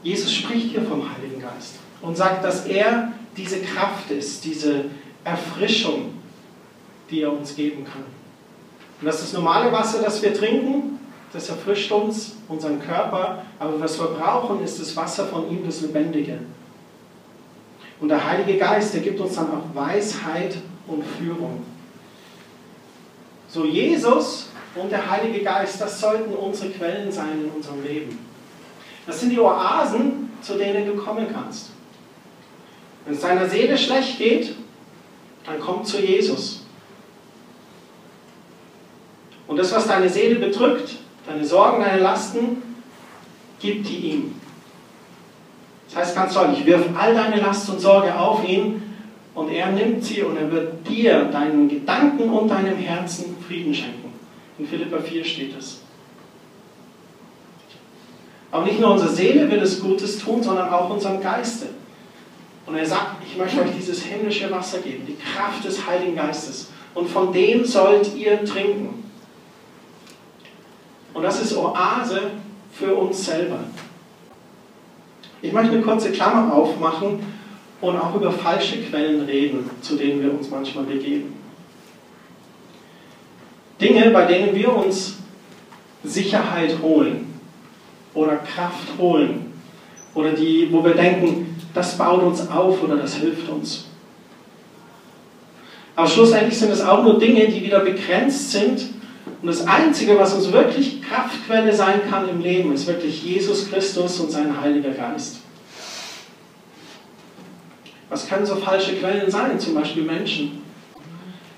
Jesus 0.03 0.33
spricht 0.33 0.71
hier 0.71 0.83
vom 0.83 1.03
Heiligen 1.13 1.41
Geist 1.41 1.75
und 2.01 2.17
sagt, 2.17 2.45
dass 2.45 2.67
er 2.67 3.13
diese 3.37 3.61
Kraft 3.61 4.11
ist, 4.11 4.45
diese 4.45 4.87
Erfrischung, 5.25 6.15
die 7.11 7.23
er 7.23 7.33
uns 7.33 7.55
geben 7.55 7.85
kann. 7.85 8.05
Und 9.01 9.07
dass 9.07 9.21
das 9.21 9.33
normale 9.33 9.71
Wasser, 9.73 10.03
das 10.03 10.23
wir 10.23 10.35
trinken, 10.35 10.99
das 11.33 11.49
erfrischt 11.49 11.93
uns, 11.93 12.37
unseren 12.49 12.81
Körper, 12.81 13.43
aber 13.59 13.81
was 13.81 13.99
wir 13.99 14.07
brauchen, 14.07 14.63
ist 14.63 14.81
das 14.81 14.97
Wasser 14.97 15.27
von 15.27 15.51
ihm, 15.51 15.65
das 15.65 15.83
Lebendige. 15.83 16.39
Und 18.01 18.09
der 18.09 18.25
Heilige 18.25 18.59
Geist, 18.59 18.95
der 18.95 19.03
gibt 19.03 19.21
uns 19.21 19.35
dann 19.35 19.51
auch 19.51 19.75
Weisheit 19.75 20.57
und 20.87 21.05
Führung. 21.05 21.63
So 23.49 23.65
Jesus 23.65 24.49
und 24.75 24.91
der 24.91 25.11
Heilige 25.11 25.43
Geist, 25.43 25.81
das 25.81 26.01
sollten 26.01 26.35
unsere 26.35 26.71
Quellen 26.71 27.11
sein 27.11 27.45
in 27.45 27.51
unserem 27.51 27.83
Leben. 27.83 28.19
Das 29.07 29.21
sind 29.21 29.31
die 29.31 29.41
Oasen, 29.41 30.31
zu 30.43 30.55
denen 30.55 30.87
du 30.87 30.97
kommen 30.97 31.27
kannst. 31.33 31.71
Wenn 33.05 33.15
es 33.15 33.21
deiner 33.21 33.49
Seele 33.49 33.77
schlecht 33.77 34.19
geht, 34.19 34.55
dann 35.49 35.61
komm 35.61 35.85
zu 35.85 36.01
Jesus. 36.01 36.65
Und 39.47 39.57
das, 39.57 39.73
was 39.73 39.87
deine 39.87 40.09
Seele 40.09 40.37
bedrückt, 40.37 40.99
Deine 41.29 41.45
Sorgen, 41.45 41.83
deine 41.83 42.01
Lasten, 42.01 42.63
gib 43.61 43.85
die 43.85 43.97
ihm. 43.97 44.35
Das 45.87 45.97
heißt 45.97 46.17
ganz 46.17 46.35
deutlich, 46.35 46.65
wirf 46.65 46.87
all 46.99 47.15
deine 47.15 47.41
Last 47.41 47.69
und 47.69 47.81
Sorge 47.81 48.19
auf 48.19 48.49
ihn 48.49 48.83
und 49.35 49.51
er 49.51 49.71
nimmt 49.73 50.03
sie 50.03 50.23
und 50.23 50.39
er 50.39 50.51
wird 50.51 50.89
dir, 50.89 51.25
deinen 51.27 51.69
Gedanken 51.69 52.31
und 52.31 52.49
deinem 52.49 52.79
Herzen 52.79 53.37
Frieden 53.47 53.75
schenken. 53.75 54.11
In 54.59 54.67
Philippa 54.67 54.99
4 55.01 55.25
steht 55.25 55.59
es. 55.59 55.83
Aber 58.51 58.65
nicht 58.65 58.81
nur 58.81 58.93
unsere 58.93 59.11
Seele 59.11 59.51
will 59.51 59.61
es 59.61 59.81
Gutes 59.81 60.19
tun, 60.19 60.43
sondern 60.43 60.71
auch 60.71 60.89
unserem 60.89 61.21
Geiste. 61.21 61.67
Und 62.69 62.77
er 62.77 62.85
sagt, 62.85 63.25
ich 63.27 63.39
möchte 63.39 63.63
euch 63.63 63.71
dieses 63.75 64.03
himmlische 64.03 64.51
Wasser 64.51 64.81
geben, 64.81 65.07
die 65.07 65.17
Kraft 65.17 65.65
des 65.65 65.87
Heiligen 65.87 66.15
Geistes. 66.15 66.69
Und 66.95 67.09
von 67.09 67.33
dem 67.33 67.65
sollt 67.65 68.15
ihr 68.15 68.45
trinken. 68.45 69.05
Und 71.15 71.23
das 71.23 71.41
ist 71.41 71.57
Oase 71.57 72.33
für 72.73 72.95
uns 72.95 73.25
selber. 73.25 73.61
Ich 75.41 75.53
möchte 75.53 75.73
eine 75.73 75.83
kurze 75.83 76.13
Klammer 76.13 76.53
aufmachen 76.53 77.21
und 77.81 77.97
auch 77.97 78.15
über 78.15 78.31
falsche 78.31 78.83
Quellen 78.83 79.23
reden, 79.23 79.71
zu 79.81 79.97
denen 79.97 80.23
wir 80.23 80.33
uns 80.33 80.51
manchmal 80.51 80.85
begeben. 80.85 81.35
Dinge, 83.81 84.11
bei 84.11 84.27
denen 84.27 84.55
wir 84.55 84.75
uns 84.75 85.17
Sicherheit 86.05 86.77
holen 86.83 87.41
oder 88.13 88.37
Kraft 88.37 88.99
holen 88.99 89.53
oder 90.15 90.33
die, 90.33 90.69
wo 90.71 90.85
wir 90.85 90.95
denken, 90.95 91.48
das 91.75 91.97
baut 91.99 92.23
uns 92.23 92.49
auf 92.51 92.83
oder 92.83 92.97
das 92.97 93.15
hilft 93.15 93.49
uns. 93.49 93.85
Aber 95.97 96.07
schlussendlich 96.07 96.59
sind 96.59 96.71
es 96.71 96.81
auch 96.81 97.03
nur 97.03 97.19
Dinge, 97.19 97.49
die 97.49 97.63
wieder 97.63 97.81
begrenzt 97.81 98.53
sind 98.53 98.89
und 99.41 99.47
das 99.47 99.67
Einzige, 99.67 100.19
was 100.19 100.35
uns 100.35 100.53
wirklich 100.53 101.01
Kraftquelle 101.03 101.73
sein 101.73 102.01
kann 102.11 102.29
im 102.29 102.41
Leben, 102.41 102.73
ist 102.73 102.87
wirklich 102.87 103.23
Jesus 103.23 103.71
Christus 103.71 104.19
und 104.21 104.31
sein 104.31 104.61
Heiliger 104.61 104.91
Geist. 104.91 105.39
Was 108.09 108.29
können 108.29 108.47
so 108.47 108.57
falsche 108.57 108.97
Quellen 108.97 109.31
sein? 109.31 109.61
Zum 109.61 109.75
Beispiel 109.75 110.03
Menschen. 110.03 110.63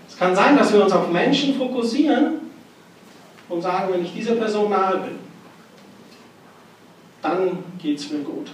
Es 0.08 0.18
kann 0.18 0.34
sein, 0.34 0.58
dass 0.58 0.72
wir 0.72 0.82
uns 0.82 0.92
auf 0.92 1.10
Menschen 1.10 1.54
fokussieren 1.56 2.40
und 3.48 3.62
sagen, 3.62 3.92
wenn 3.92 4.04
ich 4.04 4.12
dieser 4.12 4.34
Person 4.34 4.68
nahe 4.70 4.98
bin, 4.98 5.18
dann 7.22 7.58
geht 7.78 7.98
es 7.98 8.10
mir 8.10 8.20
gut. 8.20 8.50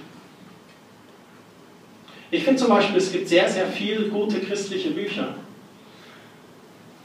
Ich 2.31 2.45
finde 2.45 2.61
zum 2.61 2.69
Beispiel, 2.69 2.97
es 2.97 3.13
gibt 3.13 3.29
sehr, 3.29 3.49
sehr 3.49 3.67
viele 3.67 4.09
gute 4.09 4.41
christliche 4.41 4.91
Bücher. 4.91 5.35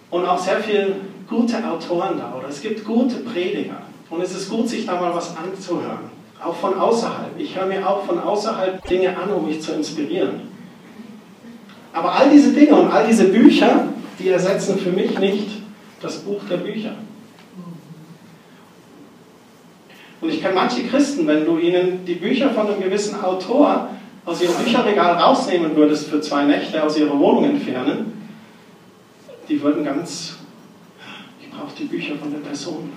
Und 0.09 0.25
auch 0.25 0.39
sehr 0.39 0.59
viele 0.59 0.95
gute 1.27 1.57
Autoren 1.65 2.17
da. 2.17 2.35
Oder 2.37 2.49
es 2.49 2.61
gibt 2.61 2.83
gute 2.83 3.17
Prediger. 3.17 3.81
Und 4.09 4.21
es 4.21 4.35
ist 4.35 4.49
gut, 4.49 4.67
sich 4.67 4.85
da 4.85 4.99
mal 4.99 5.13
was 5.13 5.35
anzuhören. 5.37 6.09
Auch 6.43 6.55
von 6.55 6.73
außerhalb. 6.73 7.39
Ich 7.39 7.55
höre 7.55 7.67
mir 7.67 7.87
auch 7.87 8.05
von 8.05 8.19
außerhalb 8.19 8.85
Dinge 8.87 9.15
an, 9.15 9.31
um 9.31 9.47
mich 9.47 9.61
zu 9.61 9.73
inspirieren. 9.73 10.51
Aber 11.93 12.13
all 12.13 12.29
diese 12.29 12.51
Dinge 12.51 12.75
und 12.75 12.91
all 12.91 13.05
diese 13.05 13.25
Bücher, 13.25 13.87
die 14.17 14.29
ersetzen 14.29 14.77
für 14.79 14.91
mich 14.91 15.17
nicht 15.19 15.61
das 16.01 16.17
Buch 16.19 16.41
der 16.49 16.57
Bücher. 16.57 16.95
Und 20.19 20.29
ich 20.29 20.41
kenne 20.41 20.55
manche 20.55 20.83
Christen, 20.83 21.27
wenn 21.27 21.45
du 21.45 21.57
ihnen 21.57 22.05
die 22.05 22.15
Bücher 22.15 22.51
von 22.51 22.67
einem 22.67 22.81
gewissen 22.81 23.21
Autor 23.23 23.89
aus 24.31 24.41
ihrem 24.41 24.55
Bücherregal 24.55 25.17
rausnehmen 25.17 25.75
würdest 25.75 26.07
für 26.07 26.21
zwei 26.21 26.45
Nächte, 26.45 26.81
aus 26.81 26.97
ihrer 26.97 27.17
Wohnung 27.19 27.43
entfernen, 27.45 28.13
die 29.49 29.61
würden 29.61 29.83
ganz, 29.83 30.37
ich 31.41 31.49
brauche 31.51 31.75
die 31.77 31.83
Bücher 31.83 32.15
von 32.15 32.31
der 32.31 32.39
Person. 32.39 32.89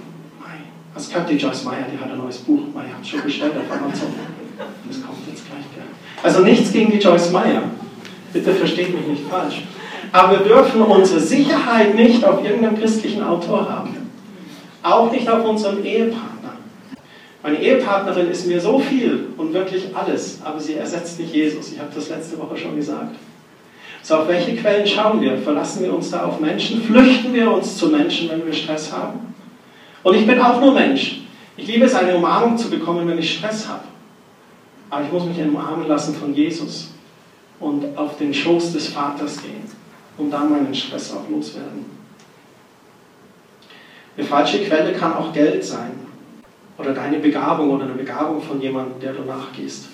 Was 0.94 1.10
kennt 1.10 1.28
die 1.28 1.34
Joyce 1.34 1.64
Meyer, 1.64 1.86
die 1.92 1.98
hat 1.98 2.12
ein 2.12 2.18
neues 2.18 2.38
Buch. 2.38 2.60
Meyer 2.72 2.96
hat 2.96 3.04
schon 3.04 3.20
bestellt 3.22 3.54
auf 3.56 3.76
Amazon. 3.76 4.14
Das 4.86 5.02
kommt 5.02 5.26
jetzt 5.26 5.44
gleich. 5.44 5.64
Gell? 5.74 5.82
Also 6.22 6.42
nichts 6.42 6.72
gegen 6.72 6.92
die 6.92 6.98
Joyce 6.98 7.32
Meyer. 7.32 7.62
Bitte 8.32 8.52
versteht 8.52 8.94
mich 8.94 9.04
nicht 9.04 9.28
falsch. 9.28 9.62
Aber 10.12 10.38
wir 10.38 10.46
dürfen 10.46 10.82
unsere 10.82 11.18
Sicherheit 11.18 11.96
nicht 11.96 12.24
auf 12.24 12.44
irgendeinem 12.44 12.78
christlichen 12.78 13.24
Autor 13.24 13.68
haben. 13.68 13.96
Auch 14.84 15.10
nicht 15.10 15.28
auf 15.28 15.44
unserem 15.44 15.84
Ehepartner. 15.84 16.33
Meine 17.44 17.60
Ehepartnerin 17.60 18.30
ist 18.30 18.46
mir 18.46 18.58
so 18.58 18.78
viel 18.78 19.26
und 19.36 19.52
wirklich 19.52 19.94
alles, 19.94 20.38
aber 20.42 20.58
sie 20.58 20.76
ersetzt 20.76 21.20
nicht 21.20 21.34
Jesus. 21.34 21.72
Ich 21.74 21.78
habe 21.78 21.90
das 21.94 22.08
letzte 22.08 22.38
Woche 22.38 22.56
schon 22.56 22.74
gesagt. 22.74 23.16
So, 24.02 24.16
auf 24.16 24.28
welche 24.28 24.56
Quellen 24.56 24.86
schauen 24.86 25.20
wir? 25.20 25.36
Verlassen 25.36 25.82
wir 25.82 25.92
uns 25.92 26.10
da 26.10 26.24
auf 26.24 26.40
Menschen? 26.40 26.82
Flüchten 26.82 27.34
wir 27.34 27.50
uns 27.50 27.76
zu 27.76 27.88
Menschen, 27.88 28.30
wenn 28.30 28.46
wir 28.46 28.52
Stress 28.54 28.90
haben? 28.90 29.34
Und 30.02 30.14
ich 30.14 30.26
bin 30.26 30.40
auch 30.40 30.58
nur 30.58 30.72
Mensch. 30.72 31.20
Ich 31.58 31.66
liebe 31.66 31.84
es, 31.84 31.94
eine 31.94 32.16
Umarmung 32.16 32.56
zu 32.56 32.70
bekommen, 32.70 33.06
wenn 33.06 33.18
ich 33.18 33.34
Stress 33.34 33.68
habe. 33.68 33.84
Aber 34.88 35.04
ich 35.04 35.12
muss 35.12 35.26
mich 35.26 35.38
umarmen 35.38 35.86
lassen 35.86 36.14
von 36.14 36.34
Jesus 36.34 36.94
und 37.60 37.98
auf 37.98 38.16
den 38.16 38.32
Schoß 38.32 38.72
des 38.72 38.88
Vaters 38.88 39.42
gehen 39.42 39.70
und 40.16 40.30
dann 40.30 40.50
meinen 40.50 40.74
Stress 40.74 41.12
auch 41.12 41.28
loswerden. 41.28 41.84
Eine 44.16 44.26
falsche 44.26 44.64
Quelle 44.64 44.94
kann 44.94 45.12
auch 45.12 45.30
Geld 45.34 45.62
sein 45.62 46.03
oder 46.78 46.92
deine 46.92 47.18
Begabung 47.18 47.70
oder 47.70 47.84
eine 47.84 47.94
Begabung 47.94 48.42
von 48.42 48.60
jemandem, 48.60 49.00
der 49.00 49.12
du 49.12 49.22
nachgehst. 49.22 49.88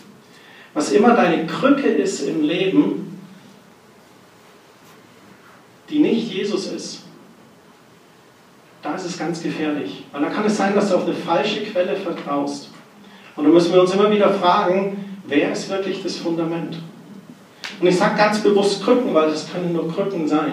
Was 0.73 0.93
immer 0.93 1.15
deine 1.15 1.47
Krücke 1.47 1.89
ist 1.89 2.21
im 2.21 2.43
Leben, 2.43 3.19
die 5.89 5.99
nicht 5.99 6.33
Jesus 6.33 6.67
ist, 6.69 7.03
da 8.83 8.95
ist 8.95 9.05
es 9.05 9.19
ganz 9.19 9.43
gefährlich. 9.43 10.05
Weil 10.13 10.23
da 10.23 10.29
kann 10.31 10.45
es 10.45 10.57
sein, 10.57 10.75
dass 10.75 10.89
du 10.89 10.97
auf 10.97 11.05
eine 11.05 11.15
falsche 11.15 11.63
Quelle 11.65 11.97
vertraust. 11.97 12.71
Und 13.37 13.45
da 13.45 13.51
müssen 13.51 13.73
wir 13.73 13.81
uns 13.81 13.93
immer 13.93 14.11
wieder 14.11 14.31
fragen, 14.31 15.19
wer 15.27 15.53
ist 15.53 15.69
wirklich 15.69 16.03
das 16.03 16.17
Fundament? 16.17 16.79
Und 17.81 17.87
ich 17.87 17.97
sage 17.97 18.17
ganz 18.17 18.41
bewusst 18.41 18.83
Krücken, 18.83 19.15
weil 19.15 19.31
das 19.31 19.51
können 19.51 19.73
nur 19.73 19.93
Krücken 19.93 20.29
sein. 20.29 20.53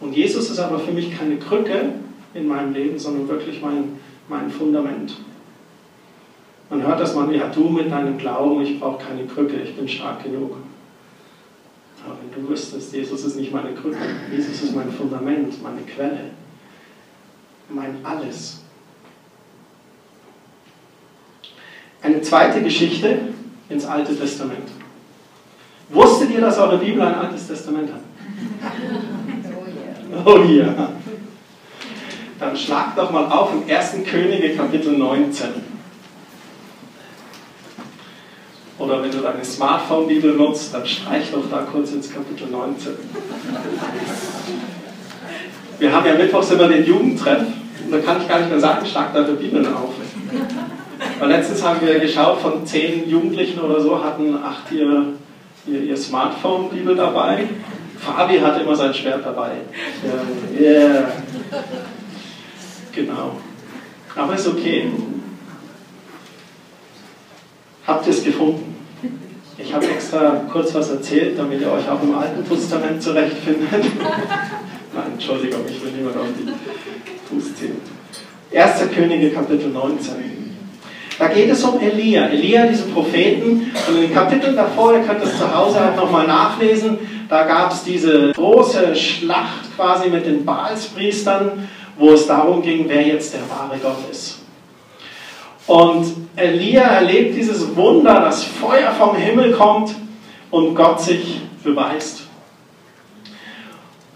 Und 0.00 0.16
Jesus 0.16 0.50
ist 0.50 0.58
aber 0.58 0.78
für 0.78 0.92
mich 0.92 1.16
keine 1.16 1.36
Krücke 1.36 1.94
in 2.34 2.48
meinem 2.48 2.72
Leben, 2.72 2.98
sondern 2.98 3.28
wirklich 3.28 3.60
mein, 3.62 4.00
mein 4.32 4.50
Fundament. 4.50 5.14
Man 6.70 6.82
hört 6.86 7.00
das 7.00 7.14
man, 7.14 7.32
ja, 7.32 7.48
du 7.48 7.68
mit 7.68 7.90
deinem 7.90 8.16
Glauben, 8.16 8.62
ich 8.62 8.80
brauche 8.80 9.04
keine 9.04 9.26
Krücke, 9.26 9.56
ich 9.56 9.76
bin 9.76 9.86
stark 9.86 10.22
genug. 10.24 10.56
Aber 12.04 12.16
wenn 12.20 12.42
du 12.42 12.48
wüsstest, 12.48 12.94
Jesus 12.94 13.24
ist 13.24 13.36
nicht 13.36 13.52
meine 13.52 13.74
Krücke, 13.74 13.98
Jesus 14.34 14.62
ist 14.62 14.74
mein 14.74 14.90
Fundament, 14.90 15.62
meine 15.62 15.82
Quelle, 15.82 16.30
mein 17.68 17.96
Alles. 18.02 18.62
Eine 22.00 22.20
zweite 22.22 22.62
Geschichte 22.62 23.18
ins 23.68 23.84
Alte 23.84 24.16
Testament. 24.16 24.68
Wusstet 25.90 26.30
ihr, 26.30 26.40
dass 26.40 26.58
eure 26.58 26.78
Bibel 26.78 27.02
ein 27.02 27.14
Altes 27.14 27.46
Testament 27.46 27.92
hat? 27.92 28.00
Oh 30.26 30.36
ja. 30.40 30.92
Dann 32.42 32.56
schlagt 32.56 32.98
doch 32.98 33.12
mal 33.12 33.26
auf 33.26 33.50
im 33.52 33.72
1. 33.72 33.98
Könige 34.04 34.56
Kapitel 34.56 34.98
19. 34.98 35.46
Oder 38.80 39.00
wenn 39.00 39.12
du 39.12 39.18
deine 39.18 39.44
Smartphone-Bibel 39.44 40.34
nutzt, 40.34 40.74
dann 40.74 40.84
streich 40.84 41.30
doch 41.30 41.48
da 41.48 41.58
kurz 41.58 41.92
ins 41.92 42.12
Kapitel 42.12 42.48
19. 42.50 42.94
Wir 45.78 45.92
haben 45.92 46.04
ja 46.04 46.14
mittwochs 46.14 46.50
immer 46.50 46.66
den 46.66 46.84
Jugendtreff. 46.84 47.42
Und 47.84 47.92
da 47.92 47.98
kann 47.98 48.20
ich 48.20 48.26
gar 48.26 48.40
nicht 48.40 48.50
mehr 48.50 48.58
sagen, 48.58 48.84
schlag 48.86 49.14
die 49.14 49.44
Bibeln 49.44 49.72
auf. 49.72 49.90
Weil 51.20 51.28
letztens 51.28 51.62
haben 51.64 51.80
wir 51.80 52.00
geschaut, 52.00 52.40
von 52.40 52.66
zehn 52.66 53.08
Jugendlichen 53.08 53.60
oder 53.60 53.80
so 53.80 54.02
hatten 54.02 54.36
acht 54.42 54.72
ihr, 54.72 55.12
ihr, 55.68 55.80
ihr 55.80 55.96
Smartphone-Bibel 55.96 56.96
dabei. 56.96 57.44
Fabi 58.00 58.40
hat 58.40 58.60
immer 58.60 58.74
sein 58.74 58.92
Schwert 58.92 59.24
dabei. 59.24 59.52
Yeah. 60.58 61.12
Aber 64.32 64.40
ist 64.40 64.48
okay. 64.48 64.86
Habt 67.86 68.06
ihr 68.06 68.12
es 68.14 68.24
gefunden? 68.24 68.76
Ich 69.58 69.74
habe 69.74 69.86
extra 69.86 70.40
kurz 70.50 70.74
was 70.74 70.88
erzählt, 70.88 71.38
damit 71.38 71.60
ihr 71.60 71.70
euch 71.70 71.86
auch 71.86 72.02
im 72.02 72.14
Alten 72.14 72.48
Testament 72.48 73.02
zurechtfindet. 73.02 73.68
Nein, 73.70 75.04
Entschuldigung, 75.12 75.60
ich 75.68 75.84
will 75.84 75.92
niemand 75.92 76.16
auf 76.16 76.28
die 76.38 76.48
Fuß 77.28 77.56
ziehen. 77.56 77.76
1. 78.54 78.90
Könige, 78.94 79.32
Kapitel 79.32 79.68
19. 79.68 80.14
Da 81.18 81.28
geht 81.28 81.50
es 81.50 81.62
um 81.64 81.78
Elia. 81.78 82.28
Elia, 82.28 82.66
diesen 82.66 82.90
Propheten. 82.90 83.70
Und 83.86 83.94
in 83.96 84.00
den 84.00 84.14
Kapiteln 84.14 84.56
davor, 84.56 84.94
ihr 84.94 85.00
könnt 85.00 85.22
das 85.22 85.36
zu 85.36 85.54
Hause 85.54 85.78
halt 85.78 85.96
nochmal 85.96 86.26
nachlesen, 86.26 86.96
da 87.28 87.44
gab 87.44 87.72
es 87.72 87.84
diese 87.84 88.32
große 88.32 88.96
Schlacht 88.96 89.76
quasi 89.76 90.08
mit 90.08 90.26
den 90.26 90.44
Baalspriestern, 90.44 91.68
wo 91.96 92.12
es 92.12 92.26
darum 92.26 92.62
ging, 92.62 92.84
wer 92.88 93.06
jetzt 93.06 93.34
der 93.34 93.48
wahre 93.48 93.78
Gott 93.78 93.98
ist. 94.10 94.40
Und 95.66 96.06
Elia 96.36 96.82
erlebt 96.82 97.36
dieses 97.36 97.74
Wunder, 97.76 98.20
dass 98.20 98.44
Feuer 98.44 98.90
vom 98.92 99.14
Himmel 99.14 99.52
kommt 99.52 99.94
und 100.50 100.74
Gott 100.74 101.00
sich 101.00 101.40
beweist. 101.62 102.22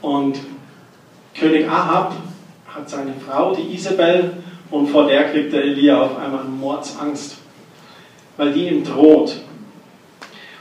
Und 0.02 0.38
König 1.38 1.68
Ahab 1.68 2.14
hat 2.66 2.88
seine 2.88 3.14
Frau, 3.26 3.54
die 3.54 3.74
Isabel, 3.74 4.42
und 4.70 4.88
vor 4.88 5.06
der 5.06 5.30
kriegt 5.30 5.52
der 5.52 5.62
Elia 5.62 6.02
auf 6.02 6.18
einmal 6.18 6.44
Mordsangst, 6.44 7.36
weil 8.36 8.52
die 8.52 8.68
ihm 8.68 8.84
droht. 8.84 9.36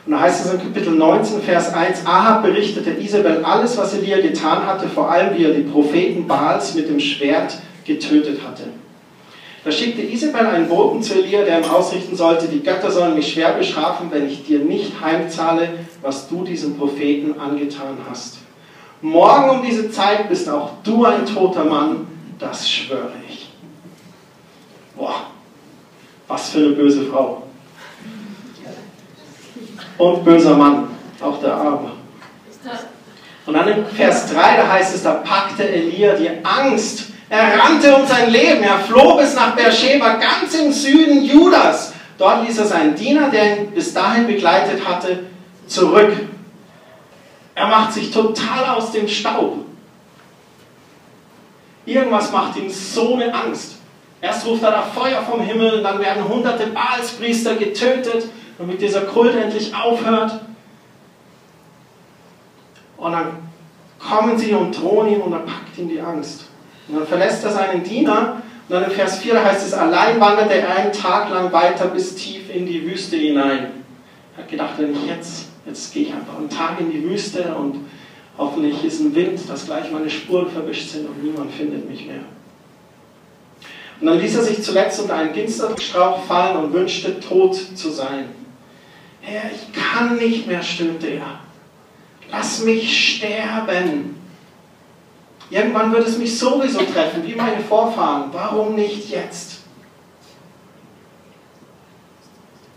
Und 0.05 0.11
da 0.11 0.21
heißt 0.21 0.45
es 0.45 0.53
in 0.53 0.59
Kapitel 0.59 0.93
19, 0.93 1.41
Vers 1.41 1.73
1, 1.73 2.05
Ahab 2.05 2.43
berichtete 2.43 2.91
Isabel 2.91 3.43
alles, 3.43 3.75
was 3.77 3.95
Elia 3.95 4.21
getan 4.21 4.65
hatte, 4.65 4.87
vor 4.87 5.09
allem 5.09 5.35
wie 5.35 5.45
er 5.45 5.53
die 5.53 5.63
Propheten 5.63 6.27
Baals 6.27 6.75
mit 6.75 6.87
dem 6.87 6.99
Schwert 6.99 7.57
getötet 7.85 8.39
hatte. 8.47 8.65
Da 9.63 9.71
schickte 9.71 10.03
Isabel 10.03 10.45
einen 10.45 10.69
Boten 10.69 11.01
zu 11.01 11.15
Elia, 11.15 11.43
der 11.43 11.59
ihm 11.59 11.65
ausrichten 11.71 12.15
sollte, 12.15 12.47
die 12.47 12.61
Götter 12.61 12.91
sollen 12.91 13.15
mich 13.15 13.33
schwer 13.33 13.53
bestrafen, 13.53 14.11
wenn 14.11 14.27
ich 14.27 14.45
dir 14.45 14.59
nicht 14.59 15.01
heimzahle, 15.01 15.69
was 16.03 16.27
du 16.27 16.43
diesem 16.43 16.77
Propheten 16.77 17.39
angetan 17.39 17.97
hast. 18.07 18.37
Morgen 19.01 19.49
um 19.49 19.65
diese 19.65 19.89
Zeit 19.89 20.29
bist 20.29 20.47
auch 20.47 20.69
du 20.83 21.03
ein 21.05 21.25
toter 21.25 21.65
Mann, 21.65 22.05
das 22.37 22.69
schwöre 22.69 23.11
ich. 23.27 23.49
Boah, 24.95 25.15
was 26.27 26.49
für 26.49 26.59
eine 26.59 26.69
böse 26.69 27.05
Frau. 27.05 27.44
Und 29.97 30.23
böser 30.23 30.55
Mann, 30.55 30.87
auch 31.21 31.39
der 31.41 31.53
Arme. 31.53 31.91
Und 33.45 33.53
dann 33.53 33.67
in 33.67 33.85
Vers 33.85 34.31
3, 34.33 34.57
da 34.57 34.67
heißt 34.71 34.95
es, 34.95 35.03
da 35.03 35.13
packte 35.13 35.67
Elia 35.67 36.15
die 36.15 36.29
Angst. 36.43 37.09
Er 37.29 37.59
rannte 37.59 37.95
um 37.95 38.05
sein 38.07 38.31
Leben. 38.31 38.63
Er 38.63 38.79
floh 38.79 39.17
bis 39.17 39.35
nach 39.35 39.55
Beersheba, 39.55 40.13
ganz 40.13 40.53
im 40.55 40.71
Süden 40.71 41.23
Judas. 41.23 41.93
Dort 42.17 42.47
ließ 42.47 42.57
er 42.59 42.65
seinen 42.65 42.95
Diener, 42.95 43.29
der 43.29 43.57
ihn 43.57 43.71
bis 43.71 43.93
dahin 43.93 44.25
begleitet 44.25 44.87
hatte, 44.87 45.25
zurück. 45.67 46.13
Er 47.53 47.67
macht 47.67 47.93
sich 47.93 48.11
total 48.11 48.65
aus 48.75 48.91
dem 48.91 49.07
Staub. 49.07 49.65
Irgendwas 51.85 52.31
macht 52.31 52.57
ihm 52.57 52.69
so 52.69 53.15
eine 53.15 53.33
Angst. 53.33 53.75
Erst 54.21 54.45
ruft 54.45 54.63
er 54.63 54.71
da 54.71 54.81
Feuer 54.81 55.21
vom 55.21 55.41
Himmel, 55.41 55.83
dann 55.83 55.99
werden 55.99 56.27
hunderte 56.27 56.67
Baalspriester 56.67 57.55
getötet, 57.55 58.25
damit 58.57 58.81
dieser 58.81 59.01
Kult 59.01 59.35
endlich 59.35 59.75
aufhört. 59.75 60.39
Und 62.97 63.11
dann 63.11 63.37
kommen 63.99 64.37
sie 64.37 64.53
und 64.53 64.79
drohen 64.79 65.09
ihm 65.09 65.21
und 65.21 65.31
dann 65.31 65.45
packt 65.45 65.77
ihn 65.77 65.89
die 65.89 65.99
Angst. 65.99 66.45
Und 66.87 66.97
dann 66.97 67.07
verlässt 67.07 67.43
er 67.43 67.51
seinen 67.51 67.83
Diener 67.83 68.41
Und 68.67 68.75
dann 68.75 68.85
im 68.85 68.91
Vers 68.91 69.19
4 69.19 69.43
heißt 69.43 69.67
es, 69.67 69.73
allein 69.73 70.19
wanderte 70.19 70.55
er 70.55 70.75
einen 70.75 70.91
Tag 70.91 71.29
lang 71.29 71.51
weiter 71.51 71.87
bis 71.87 72.15
tief 72.15 72.53
in 72.53 72.65
die 72.65 72.83
Wüste 72.83 73.15
hinein. 73.15 73.83
Er 74.35 74.43
hat 74.43 74.49
gedacht, 74.49 74.71
jetzt, 75.07 75.49
jetzt 75.65 75.93
gehe 75.93 76.03
ich 76.03 76.13
einfach 76.13 76.37
einen 76.37 76.49
Tag 76.49 76.79
in 76.79 76.91
die 76.91 77.03
Wüste 77.03 77.53
und 77.55 77.85
hoffentlich 78.37 78.83
ist 78.83 79.01
ein 79.01 79.13
Wind, 79.13 79.39
dass 79.47 79.65
gleich 79.65 79.91
meine 79.91 80.09
Spuren 80.09 80.49
verwischt 80.49 80.89
sind 80.89 81.07
und 81.07 81.23
niemand 81.23 81.51
findet 81.51 81.87
mich 81.87 82.07
mehr. 82.07 82.23
Und 84.01 84.07
dann 84.07 84.19
ließ 84.19 84.35
er 84.35 84.43
sich 84.43 84.61
zuletzt 84.63 84.99
unter 84.99 85.15
einen 85.15 85.31
Ginsterstrauch 85.31 86.23
fallen 86.25 86.57
und 86.57 86.73
wünschte, 86.73 87.19
tot 87.19 87.55
zu 87.55 87.91
sein. 87.91 88.25
Herr, 89.25 89.51
ich 89.51 89.73
kann 89.73 90.17
nicht 90.17 90.45
mehr, 90.45 90.61
stöhnte 90.61 91.07
er. 91.07 91.39
Lass 92.29 92.63
mich 92.63 93.15
sterben. 93.15 94.21
Irgendwann 95.49 95.91
wird 95.91 96.07
es 96.07 96.17
mich 96.17 96.37
sowieso 96.37 96.79
treffen, 96.81 97.25
wie 97.25 97.33
meine 97.33 97.59
Vorfahren. 97.61 98.29
Warum 98.31 98.75
nicht 98.75 99.09
jetzt? 99.09 99.61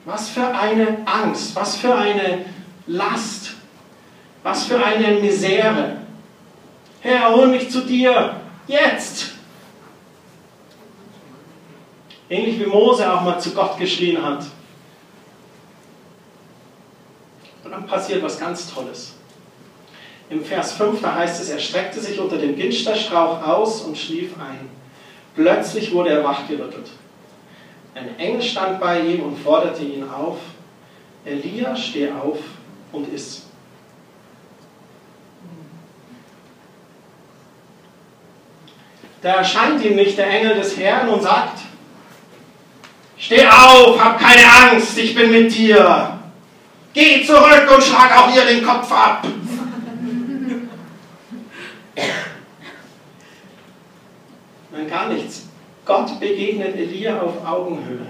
Was 0.06 0.30
für 0.30 0.46
eine 0.46 1.06
Angst, 1.06 1.54
was 1.54 1.76
für 1.76 1.94
eine 1.94 2.46
Last, 2.86 3.52
was 4.42 4.64
für 4.64 4.82
eine 4.82 5.20
Misere. 5.20 5.98
Herr, 7.00 7.30
hol 7.34 7.48
mich 7.48 7.70
zu 7.70 7.82
dir, 7.82 8.40
jetzt! 8.66 9.32
Ähnlich 12.30 12.58
wie 12.58 12.66
Mose 12.66 13.10
auch 13.10 13.20
mal 13.20 13.38
zu 13.38 13.52
Gott 13.52 13.78
geschrien 13.78 14.22
hat. 14.22 14.44
Und 17.68 17.72
dann 17.72 17.77
passiert 17.88 18.22
was 18.22 18.38
ganz 18.38 18.72
Tolles. 18.72 19.14
Im 20.30 20.44
Vers 20.44 20.72
5, 20.72 21.00
da 21.00 21.14
heißt 21.14 21.40
es, 21.40 21.48
er 21.48 21.58
streckte 21.58 22.00
sich 22.00 22.20
unter 22.20 22.36
dem 22.36 22.54
Ginsterstrauch 22.54 23.42
aus 23.42 23.82
und 23.82 23.96
schlief 23.96 24.32
ein. 24.38 24.68
Plötzlich 25.34 25.92
wurde 25.92 26.10
er 26.10 26.24
wachgerüttelt. 26.24 26.90
Ein 27.94 28.18
Engel 28.18 28.42
stand 28.42 28.78
bei 28.78 29.00
ihm 29.00 29.22
und 29.22 29.38
forderte 29.38 29.82
ihn 29.82 30.04
auf, 30.08 30.38
Elia, 31.24 31.74
steh 31.74 32.10
auf 32.10 32.38
und 32.92 33.12
iss. 33.12 33.44
Da 39.22 39.36
erscheint 39.36 39.82
ihm 39.84 39.96
nicht 39.96 40.16
der 40.16 40.30
Engel 40.30 40.56
des 40.56 40.76
Herrn 40.76 41.08
und 41.08 41.22
sagt, 41.22 41.58
Steh 43.20 43.46
auf, 43.48 44.02
hab 44.02 44.20
keine 44.20 44.44
Angst, 44.46 44.96
ich 44.96 45.14
bin 45.14 45.32
mit 45.32 45.54
dir. 45.54 46.17
Geh 46.94 47.24
zurück 47.24 47.70
und 47.74 47.82
schlag 47.82 48.16
auch 48.16 48.34
ihr 48.34 48.44
den 48.44 48.64
Kopf 48.64 48.90
ab. 48.90 49.26
Nein, 54.72 54.88
gar 54.88 55.08
nichts. 55.08 55.46
Gott 55.84 56.18
begegnet 56.20 56.76
Elia 56.76 57.20
auf 57.20 57.44
Augenhöhe. 57.46 58.06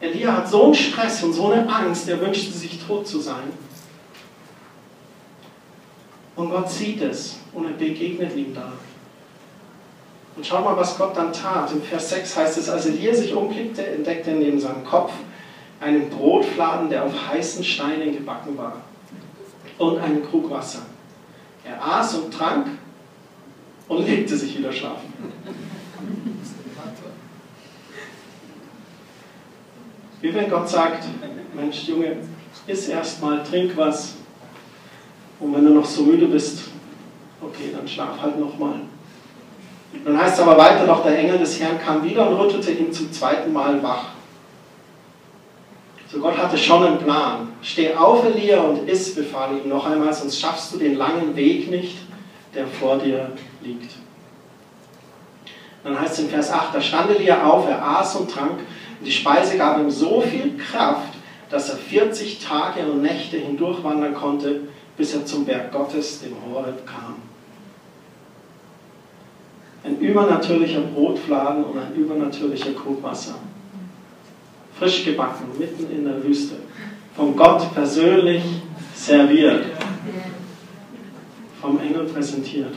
Elia 0.00 0.36
hat 0.36 0.48
so 0.48 0.64
einen 0.64 0.74
Stress 0.74 1.22
und 1.22 1.32
so 1.32 1.52
eine 1.52 1.72
Angst, 1.72 2.08
er 2.08 2.20
wünschte 2.20 2.52
sich 2.52 2.80
tot 2.84 3.06
zu 3.06 3.20
sein. 3.20 3.52
Und 6.34 6.50
Gott 6.50 6.70
sieht 6.70 7.00
es 7.02 7.38
und 7.52 7.66
er 7.66 7.72
begegnet 7.72 8.34
ihm 8.34 8.54
da. 8.54 8.72
Und 10.34 10.46
schau 10.46 10.62
mal, 10.62 10.76
was 10.76 10.96
Gott 10.96 11.16
dann 11.16 11.32
tat. 11.32 11.70
Im 11.72 11.82
Vers 11.82 12.10
6 12.10 12.36
heißt 12.36 12.58
es, 12.58 12.68
als 12.68 12.86
Elia 12.86 13.14
sich 13.14 13.34
umblickte, 13.34 13.86
entdeckte 13.86 14.30
er 14.30 14.36
neben 14.36 14.58
seinem 14.58 14.84
Kopf 14.84 15.12
einen 15.82 16.08
Brotfladen, 16.10 16.88
der 16.88 17.04
auf 17.04 17.12
heißen 17.28 17.64
Steinen 17.64 18.12
gebacken 18.12 18.56
war, 18.56 18.76
und 19.78 19.98
einen 19.98 20.24
Krug 20.24 20.48
Wasser. 20.50 20.82
Er 21.64 21.84
aß 21.84 22.14
und 22.14 22.32
trank 22.32 22.68
und 23.88 24.06
legte 24.06 24.36
sich 24.36 24.56
wieder 24.58 24.72
schlafen. 24.72 25.12
Wie 30.20 30.32
wenn 30.32 30.48
Gott 30.48 30.68
sagt, 30.68 31.04
Mensch, 31.54 31.88
Junge, 31.88 32.16
iss 32.66 32.88
erstmal, 32.88 33.42
trink 33.42 33.76
was. 33.76 34.14
Und 35.40 35.54
wenn 35.54 35.64
du 35.64 35.74
noch 35.74 35.84
so 35.84 36.02
müde 36.02 36.26
bist, 36.26 36.60
okay, 37.40 37.72
dann 37.76 37.88
schlaf 37.88 38.22
halt 38.22 38.38
nochmal. 38.38 38.82
Dann 40.04 40.16
heißt 40.16 40.34
es 40.34 40.40
aber 40.40 40.56
weiter, 40.56 40.86
doch 40.86 41.02
der 41.02 41.18
Engel 41.18 41.38
des 41.38 41.60
Herrn 41.60 41.80
kam 41.80 42.04
wieder 42.04 42.28
und 42.28 42.36
rüttelte 42.36 42.70
ihn 42.70 42.92
zum 42.92 43.12
zweiten 43.12 43.52
Mal 43.52 43.82
wach. 43.82 44.11
So 46.12 46.18
Gott 46.18 46.36
hatte 46.36 46.58
schon 46.58 46.84
einen 46.84 46.98
Plan. 46.98 47.48
Steh 47.62 47.94
auf, 47.94 48.22
Elia, 48.26 48.60
und 48.60 48.86
iss, 48.86 49.14
befahl 49.14 49.56
ihm 49.56 49.70
noch 49.70 49.86
einmal, 49.86 50.12
sonst 50.12 50.38
schaffst 50.38 50.74
du 50.74 50.78
den 50.78 50.96
langen 50.96 51.34
Weg 51.34 51.70
nicht, 51.70 51.96
der 52.54 52.66
vor 52.66 52.98
dir 52.98 53.32
liegt. 53.62 53.92
Dann 55.82 55.98
heißt 55.98 56.12
es 56.12 56.18
in 56.20 56.28
Vers 56.28 56.52
8, 56.52 56.74
da 56.74 56.80
stand 56.82 57.10
Elia 57.10 57.44
auf, 57.44 57.66
er 57.66 57.82
aß 57.82 58.16
und 58.16 58.30
trank, 58.30 58.58
und 59.00 59.06
die 59.06 59.10
Speise 59.10 59.56
gab 59.56 59.78
ihm 59.78 59.90
so 59.90 60.20
viel 60.20 60.58
Kraft, 60.58 61.14
dass 61.48 61.70
er 61.70 61.76
40 61.76 62.40
Tage 62.40 62.80
und 62.80 63.00
Nächte 63.00 63.38
hindurchwandern 63.38 64.14
konnte, 64.14 64.60
bis 64.98 65.14
er 65.14 65.24
zum 65.24 65.46
Berg 65.46 65.72
Gottes, 65.72 66.20
dem 66.20 66.36
Horeb, 66.44 66.86
kam. 66.86 67.16
Ein 69.82 69.98
übernatürlicher 69.98 70.82
Brotfladen 70.82 71.64
und 71.64 71.78
ein 71.78 71.94
übernatürlicher 71.94 72.72
Krug 72.72 73.02
Wasser. 73.02 73.36
Frisch 74.82 75.04
gebacken, 75.04 75.46
mitten 75.60 75.88
in 75.92 76.04
der 76.04 76.24
Wüste. 76.24 76.56
Von 77.14 77.36
Gott 77.36 77.72
persönlich 77.72 78.42
serviert. 78.92 79.66
Vom 81.60 81.78
Engel 81.78 82.04
präsentiert. 82.06 82.74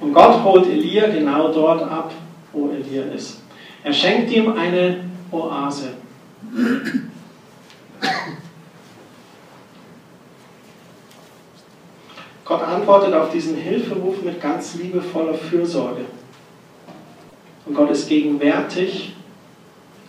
Und 0.00 0.14
Gott 0.14 0.42
holt 0.42 0.66
Elia 0.68 1.08
genau 1.08 1.52
dort 1.52 1.82
ab, 1.82 2.14
wo 2.50 2.70
Elia 2.70 3.12
ist. 3.14 3.42
Er 3.84 3.92
schenkt 3.92 4.30
ihm 4.30 4.52
eine 4.52 5.04
Oase. 5.30 5.90
Gott 12.46 12.62
antwortet 12.62 13.12
auf 13.12 13.30
diesen 13.30 13.56
Hilferuf 13.56 14.22
mit 14.22 14.40
ganz 14.40 14.76
liebevoller 14.76 15.34
Fürsorge. 15.34 16.06
Und 17.66 17.74
Gott 17.74 17.90
ist 17.90 18.08
gegenwärtig 18.08 19.12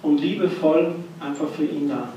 und 0.01 0.19
liebevoll 0.19 0.95
einfach 1.19 1.49
für 1.55 1.65
ihn 1.65 1.89
da. 1.89 2.09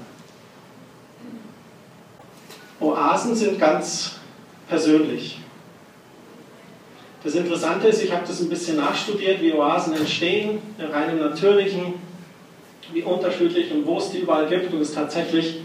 Oasen 2.80 3.34
sind 3.34 3.58
ganz 3.58 4.16
persönlich. 4.68 5.38
Das 7.22 7.34
Interessante 7.34 7.86
ist, 7.88 8.02
ich 8.02 8.12
habe 8.12 8.26
das 8.26 8.40
ein 8.40 8.48
bisschen 8.48 8.76
nachstudiert, 8.76 9.40
wie 9.40 9.52
Oasen 9.52 9.94
entstehen, 9.94 10.58
rein 10.78 11.10
im 11.10 11.18
Natürlichen, 11.20 11.94
wie 12.92 13.02
unterschiedlich 13.02 13.70
und 13.72 13.86
wo 13.86 13.98
es 13.98 14.10
die 14.10 14.18
überall 14.18 14.48
gibt. 14.48 14.72
Und 14.72 14.80
es 14.80 14.88
ist 14.88 14.94
tatsächlich 14.96 15.60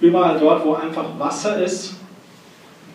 überall 0.00 0.38
dort, 0.40 0.64
wo 0.64 0.74
einfach 0.74 1.06
Wasser 1.18 1.62
ist, 1.62 1.94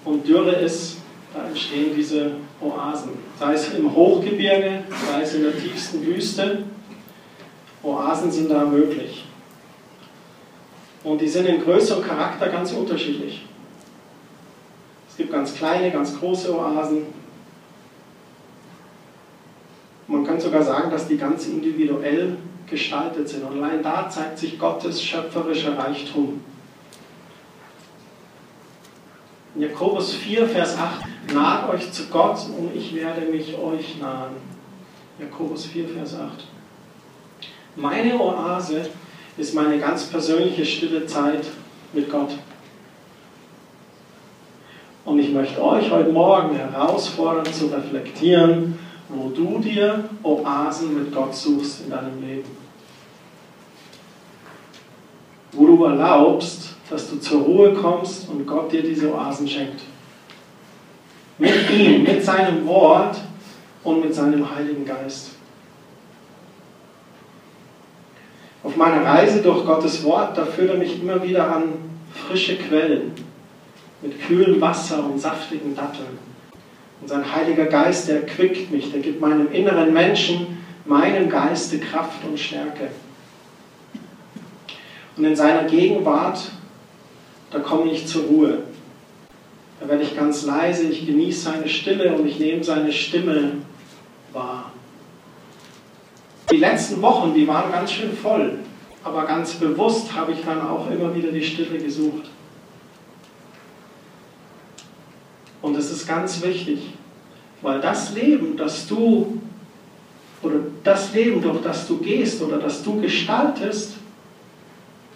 und 0.07 0.27
Dürre 0.27 0.53
ist, 0.53 0.97
da 1.33 1.47
entstehen 1.47 1.93
diese 1.95 2.31
Oasen. 2.61 3.11
Sei 3.37 3.53
es 3.53 3.73
im 3.73 3.93
Hochgebirge, 3.93 4.83
sei 5.11 5.21
es 5.21 5.35
in 5.35 5.43
der 5.43 5.57
tiefsten 5.57 6.05
Wüste. 6.05 6.63
Oasen 7.87 8.31
sind 8.31 8.51
da 8.51 8.65
möglich. 8.65 9.25
Und 11.03 11.21
die 11.21 11.27
sind 11.27 11.45
in 11.45 11.63
Größe 11.63 11.95
und 11.95 12.05
Charakter 12.05 12.49
ganz 12.49 12.71
unterschiedlich. 12.73 13.45
Es 15.09 15.15
gibt 15.15 15.31
ganz 15.31 15.55
kleine, 15.55 15.91
ganz 15.91 16.19
große 16.19 16.53
Oasen. 16.53 17.03
Man 20.07 20.25
kann 20.25 20.39
sogar 20.39 20.63
sagen, 20.63 20.91
dass 20.91 21.07
die 21.07 21.17
ganz 21.17 21.47
individuell 21.47 22.37
gestaltet 22.69 23.27
sind. 23.29 23.43
Und 23.43 23.63
allein 23.63 23.81
da 23.81 24.09
zeigt 24.09 24.37
sich 24.37 24.59
Gottes 24.59 25.01
schöpferischer 25.01 25.77
Reichtum. 25.77 26.41
Jakobus 29.55 30.13
4, 30.13 30.47
Vers 30.47 30.77
8, 30.77 31.33
naht 31.33 31.69
euch 31.69 31.91
zu 31.91 32.07
Gott 32.07 32.37
und 32.57 32.75
ich 32.75 32.93
werde 32.93 33.21
mich 33.21 33.57
euch 33.57 33.97
nahen. 33.99 34.35
Jakobus 35.19 35.65
4, 35.65 35.89
Vers 35.89 36.13
8. 36.13 36.56
Meine 37.77 38.19
Oase 38.19 38.89
ist 39.37 39.53
meine 39.53 39.77
ganz 39.77 40.07
persönliche 40.07 40.65
stille 40.65 41.05
Zeit 41.05 41.45
mit 41.93 42.09
Gott. 42.09 42.31
Und 45.05 45.19
ich 45.19 45.31
möchte 45.31 45.63
euch 45.63 45.91
heute 45.91 46.11
Morgen 46.11 46.55
herausfordern 46.55 47.45
zu 47.53 47.67
reflektieren, 47.67 48.79
wo 49.09 49.29
du 49.29 49.59
dir 49.59 50.09
Oasen 50.23 50.95
mit 50.95 51.13
Gott 51.13 51.35
suchst 51.35 51.83
in 51.83 51.91
deinem 51.91 52.19
Leben. 52.19 52.49
Wo 55.51 55.67
du 55.67 55.83
erlaubst, 55.83 56.69
dass 56.89 57.11
du 57.11 57.19
zur 57.19 57.43
Ruhe 57.43 57.73
kommst 57.73 58.27
und 58.27 58.47
Gott 58.47 58.71
dir 58.71 58.81
diese 58.81 59.13
Oasen 59.13 59.47
schenkt. 59.47 59.81
Mit 61.37 61.69
ihm, 61.69 62.03
mit 62.03 62.25
seinem 62.25 62.65
Wort 62.65 63.17
und 63.83 64.03
mit 64.03 64.15
seinem 64.15 64.49
Heiligen 64.55 64.83
Geist. 64.83 65.36
Auf 68.67 68.75
meiner 68.75 69.05
Reise 69.05 69.41
durch 69.41 69.65
Gottes 69.65 70.03
Wort, 70.03 70.37
da 70.37 70.45
führt 70.45 70.71
er 70.71 70.77
mich 70.77 71.01
immer 71.01 71.23
wieder 71.23 71.55
an 71.55 71.63
frische 72.13 72.57
Quellen 72.57 73.13
mit 74.01 74.21
kühlem 74.27 74.59
Wasser 74.59 75.05
und 75.05 75.21
saftigen 75.21 75.73
Datteln. 75.73 76.19
Und 76.99 77.07
sein 77.07 77.33
Heiliger 77.33 77.67
Geist, 77.67 78.09
der 78.09 78.25
quickt 78.25 78.69
mich, 78.69 78.91
der 78.91 78.99
gibt 78.99 79.21
meinem 79.21 79.49
inneren 79.53 79.93
Menschen, 79.93 80.57
meinem 80.83 81.29
Geiste 81.29 81.79
Kraft 81.79 82.25
und 82.29 82.37
Stärke. 82.37 82.89
Und 85.15 85.23
in 85.23 85.35
seiner 85.37 85.63
Gegenwart, 85.63 86.51
da 87.51 87.59
komme 87.59 87.89
ich 87.91 88.05
zur 88.05 88.23
Ruhe. 88.23 88.63
Da 89.79 89.87
werde 89.87 90.03
ich 90.03 90.13
ganz 90.13 90.45
leise, 90.45 90.89
ich 90.89 91.07
genieße 91.07 91.51
seine 91.51 91.69
Stille 91.69 92.13
und 92.15 92.27
ich 92.27 92.37
nehme 92.37 92.65
seine 92.65 92.91
Stimme. 92.91 93.53
Die 96.57 96.61
letzten 96.61 97.03
Wochen, 97.03 97.35
die 97.35 97.47
waren 97.47 97.71
ganz 97.71 97.91
schön 97.91 98.17
voll, 98.17 98.57
aber 99.03 99.27
ganz 99.27 99.53
bewusst 99.53 100.11
habe 100.15 100.31
ich 100.31 100.43
dann 100.43 100.59
auch 100.59 100.89
immer 100.89 101.13
wieder 101.13 101.31
die 101.31 101.43
Stille 101.43 101.77
gesucht. 101.77 102.31
Und 105.61 105.77
es 105.77 105.91
ist 105.91 106.07
ganz 106.07 106.41
wichtig, 106.41 106.79
weil 107.61 107.79
das 107.79 108.15
Leben, 108.15 108.57
das 108.57 108.87
du 108.87 109.39
oder 110.41 110.55
das 110.83 111.13
Leben, 111.13 111.43
durch 111.43 111.61
das 111.61 111.87
du 111.87 111.99
gehst 111.99 112.41
oder 112.41 112.57
das 112.57 112.83
du 112.83 113.01
gestaltest, 113.01 113.97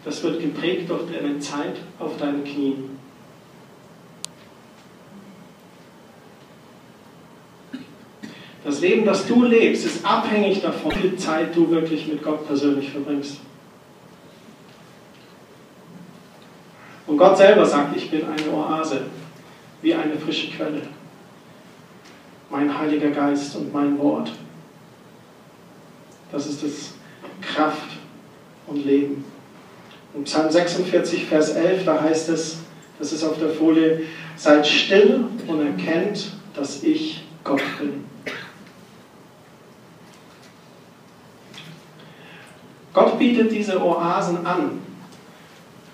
das 0.05 0.21
wird 0.21 0.41
geprägt 0.41 0.91
durch 0.91 1.01
deine 1.11 1.39
Zeit 1.39 1.77
auf 1.97 2.17
deinen 2.17 2.43
Knien. 2.43 2.99
Das 8.71 8.79
Leben, 8.79 9.03
das 9.03 9.27
du 9.27 9.43
lebst, 9.43 9.85
ist 9.85 10.05
abhängig 10.05 10.61
davon, 10.61 10.93
wie 10.93 11.09
viel 11.09 11.15
Zeit 11.17 11.53
du 11.53 11.69
wirklich 11.69 12.07
mit 12.07 12.23
Gott 12.23 12.47
persönlich 12.47 12.89
verbringst. 12.89 13.41
Und 17.05 17.17
Gott 17.17 17.35
selber 17.35 17.65
sagt, 17.65 17.97
ich 17.97 18.09
bin 18.09 18.21
eine 18.25 18.49
Oase, 18.49 19.01
wie 19.81 19.93
eine 19.93 20.15
frische 20.15 20.51
Quelle. 20.51 20.83
Mein 22.49 22.79
Heiliger 22.79 23.09
Geist 23.09 23.57
und 23.57 23.73
mein 23.73 23.99
Wort. 23.99 24.31
Das 26.31 26.47
ist 26.47 26.63
das 26.63 26.93
Kraft 27.41 27.97
und 28.67 28.85
Leben. 28.85 29.25
In 30.15 30.23
Psalm 30.23 30.49
46, 30.49 31.25
Vers 31.25 31.49
11, 31.55 31.83
da 31.83 32.01
heißt 32.01 32.29
es, 32.29 32.59
das 32.97 33.11
ist 33.11 33.25
auf 33.25 33.37
der 33.37 33.49
Folie, 33.49 34.03
seid 34.37 34.65
still 34.65 35.25
und 35.45 35.59
erkennt, 35.59 36.31
dass 36.55 36.83
ich 36.83 37.25
Gott 37.43 37.61
bin. 37.77 38.05
Gott 42.93 43.17
bietet 43.17 43.51
diese 43.51 43.81
Oasen 43.81 44.45
an. 44.45 44.81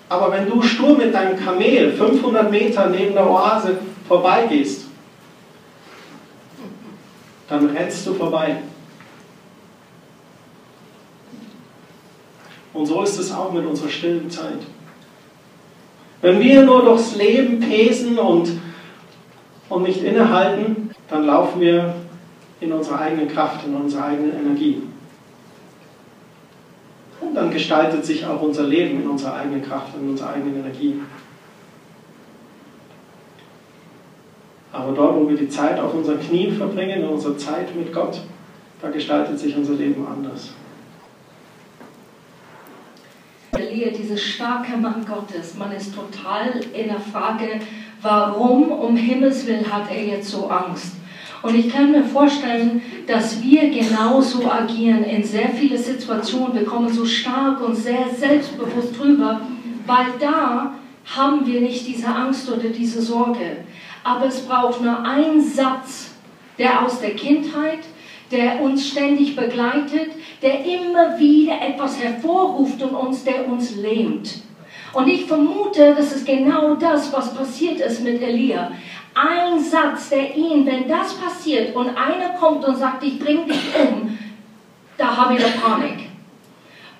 Aber 0.08 0.32
wenn 0.32 0.48
du 0.48 0.62
stur 0.62 0.96
mit 0.96 1.14
deinem 1.14 1.38
Kamel 1.38 1.92
500 1.92 2.50
Meter 2.50 2.88
neben 2.88 3.12
der 3.12 3.28
Oase 3.28 3.78
vorbeigehst, 4.06 4.86
dann 7.48 7.66
rennst 7.66 8.06
du 8.06 8.14
vorbei. 8.14 8.56
Und 12.72 12.86
so 12.86 13.02
ist 13.02 13.18
es 13.18 13.32
auch 13.32 13.52
mit 13.52 13.66
unserer 13.66 13.88
stillen 13.88 14.30
Zeit. 14.30 14.60
Wenn 16.20 16.40
wir 16.40 16.62
nur 16.62 16.84
durchs 16.84 17.16
Leben 17.16 17.60
pesen 17.60 18.18
und, 18.18 18.50
und 19.68 19.82
nicht 19.82 20.02
innehalten, 20.02 20.90
dann 21.08 21.26
laufen 21.26 21.60
wir 21.60 21.94
in 22.60 22.72
unserer 22.72 23.00
eigenen 23.00 23.28
Kraft, 23.28 23.64
in 23.66 23.74
unserer 23.74 24.06
eigenen 24.06 24.38
Energie. 24.38 24.82
Und 27.48 27.54
dann 27.54 27.60
gestaltet 27.60 28.04
sich 28.04 28.26
auch 28.26 28.42
unser 28.42 28.64
Leben 28.64 29.00
in 29.00 29.08
unserer 29.08 29.36
eigenen 29.36 29.62
Kraft, 29.62 29.94
in 29.98 30.10
unserer 30.10 30.34
eigenen 30.34 30.58
Energie. 30.58 31.00
Aber 34.70 34.92
dort, 34.92 35.16
wo 35.16 35.30
wir 35.30 35.36
die 35.38 35.48
Zeit 35.48 35.80
auf 35.80 35.94
unseren 35.94 36.20
Knien 36.20 36.54
verbringen, 36.54 37.00
in 37.00 37.08
unserer 37.08 37.38
Zeit 37.38 37.74
mit 37.74 37.90
Gott, 37.90 38.20
da 38.82 38.90
gestaltet 38.90 39.38
sich 39.38 39.56
unser 39.56 39.72
Leben 39.72 40.06
anders. 40.06 40.52
Elia, 43.52 43.92
dieser 43.92 44.18
starke 44.18 44.76
Mann 44.76 45.06
Gottes, 45.06 45.54
man 45.54 45.72
ist 45.72 45.94
total 45.94 46.60
in 46.74 46.88
der 46.88 47.00
Frage, 47.00 47.60
warum 48.02 48.72
um 48.72 48.94
Himmels 48.94 49.46
Willen 49.46 49.72
hat 49.72 49.90
er 49.90 50.04
jetzt 50.04 50.28
so 50.28 50.48
Angst? 50.48 50.97
Und 51.42 51.54
ich 51.54 51.72
kann 51.72 51.92
mir 51.92 52.04
vorstellen, 52.04 52.82
dass 53.06 53.42
wir 53.42 53.70
genauso 53.70 54.50
agieren 54.50 55.04
in 55.04 55.22
sehr 55.22 55.50
vielen 55.50 55.78
Situationen. 55.78 56.54
Wir 56.54 56.64
kommen 56.64 56.88
so 56.88 57.04
stark 57.04 57.60
und 57.66 57.76
sehr 57.76 58.08
selbstbewusst 58.08 58.98
drüber, 58.98 59.40
weil 59.86 60.06
da 60.18 60.74
haben 61.16 61.46
wir 61.46 61.60
nicht 61.60 61.86
diese 61.86 62.08
Angst 62.08 62.50
oder 62.50 62.68
diese 62.68 63.00
Sorge. 63.00 63.58
Aber 64.02 64.26
es 64.26 64.40
braucht 64.40 64.82
nur 64.82 65.04
einen 65.04 65.40
Satz, 65.40 66.14
der 66.58 66.84
aus 66.84 67.00
der 67.00 67.14
Kindheit, 67.14 67.80
der 68.30 68.60
uns 68.60 68.88
ständig 68.88 69.36
begleitet, 69.36 70.10
der 70.42 70.64
immer 70.64 71.18
wieder 71.18 71.60
etwas 71.62 72.02
hervorruft 72.02 72.82
und 72.82 72.90
uns, 72.90 73.24
der 73.24 73.48
uns 73.48 73.76
lähmt. 73.76 74.42
Und 74.92 75.08
ich 75.08 75.26
vermute, 75.26 75.94
das 75.94 76.12
ist 76.12 76.26
genau 76.26 76.74
das, 76.74 77.12
was 77.12 77.34
passiert 77.34 77.80
ist 77.80 78.02
mit 78.02 78.22
Elia 78.22 78.70
ein 79.18 79.58
Satz, 79.58 80.10
der 80.10 80.36
ihn, 80.36 80.64
wenn 80.66 80.88
das 80.88 81.14
passiert 81.14 81.74
und 81.74 81.88
einer 81.88 82.30
kommt 82.38 82.64
und 82.64 82.76
sagt, 82.76 83.02
ich 83.02 83.18
bringe 83.18 83.46
dich 83.46 83.74
um, 83.80 84.16
da 84.96 85.16
habe 85.16 85.34
ich 85.34 85.44
eine 85.44 85.54
Panik. 85.54 86.08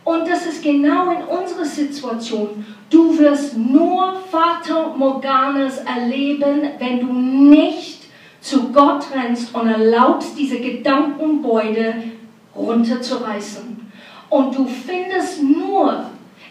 Und 0.05 0.27
das 0.27 0.46
ist 0.46 0.62
genau 0.62 1.11
in 1.11 1.22
unserer 1.24 1.64
Situation. 1.64 2.64
Du 2.88 3.16
wirst 3.18 3.57
nur 3.57 4.14
Vater 4.31 4.94
Morganas 4.96 5.79
erleben, 5.79 6.70
wenn 6.79 7.01
du 7.01 7.12
nicht 7.12 8.05
zu 8.40 8.72
Gott 8.72 9.05
rennst 9.14 9.55
und 9.55 9.68
erlaubst, 9.68 10.38
diese 10.38 10.59
Gedankenbeute 10.59 11.94
runterzureißen. 12.57 13.92
Und 14.31 14.57
du 14.57 14.66
findest 14.66 15.42
nur 15.42 16.05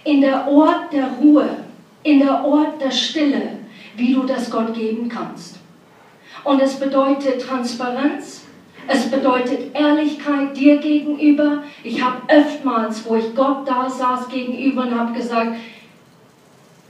in 0.04 0.22
der 0.22 0.48
Ort 0.48 0.94
der 0.94 1.08
Ruhe, 1.22 1.50
in 2.04 2.20
der 2.20 2.44
Ort 2.46 2.82
der 2.82 2.92
Stille, 2.92 3.60
wie 3.96 4.14
du 4.14 4.24
das 4.24 4.50
Gott 4.50 4.74
geben 4.74 5.10
kannst. 5.10 5.58
Und 6.44 6.62
es 6.62 6.80
bedeutet 6.80 7.42
Transparenz, 7.42 8.44
es 8.88 9.12
bedeutet 9.12 9.76
Ehrlichkeit 9.76 10.56
dir 10.56 10.78
gegenüber. 10.78 11.64
Ich 11.84 12.02
habe 12.02 12.22
oftmals, 12.28 13.08
wo 13.08 13.16
ich 13.16 13.36
Gott 13.36 13.68
da 13.68 13.90
saß 13.90 14.30
gegenüber 14.30 14.84
und 14.84 14.98
habe 14.98 15.14
gesagt, 15.14 15.58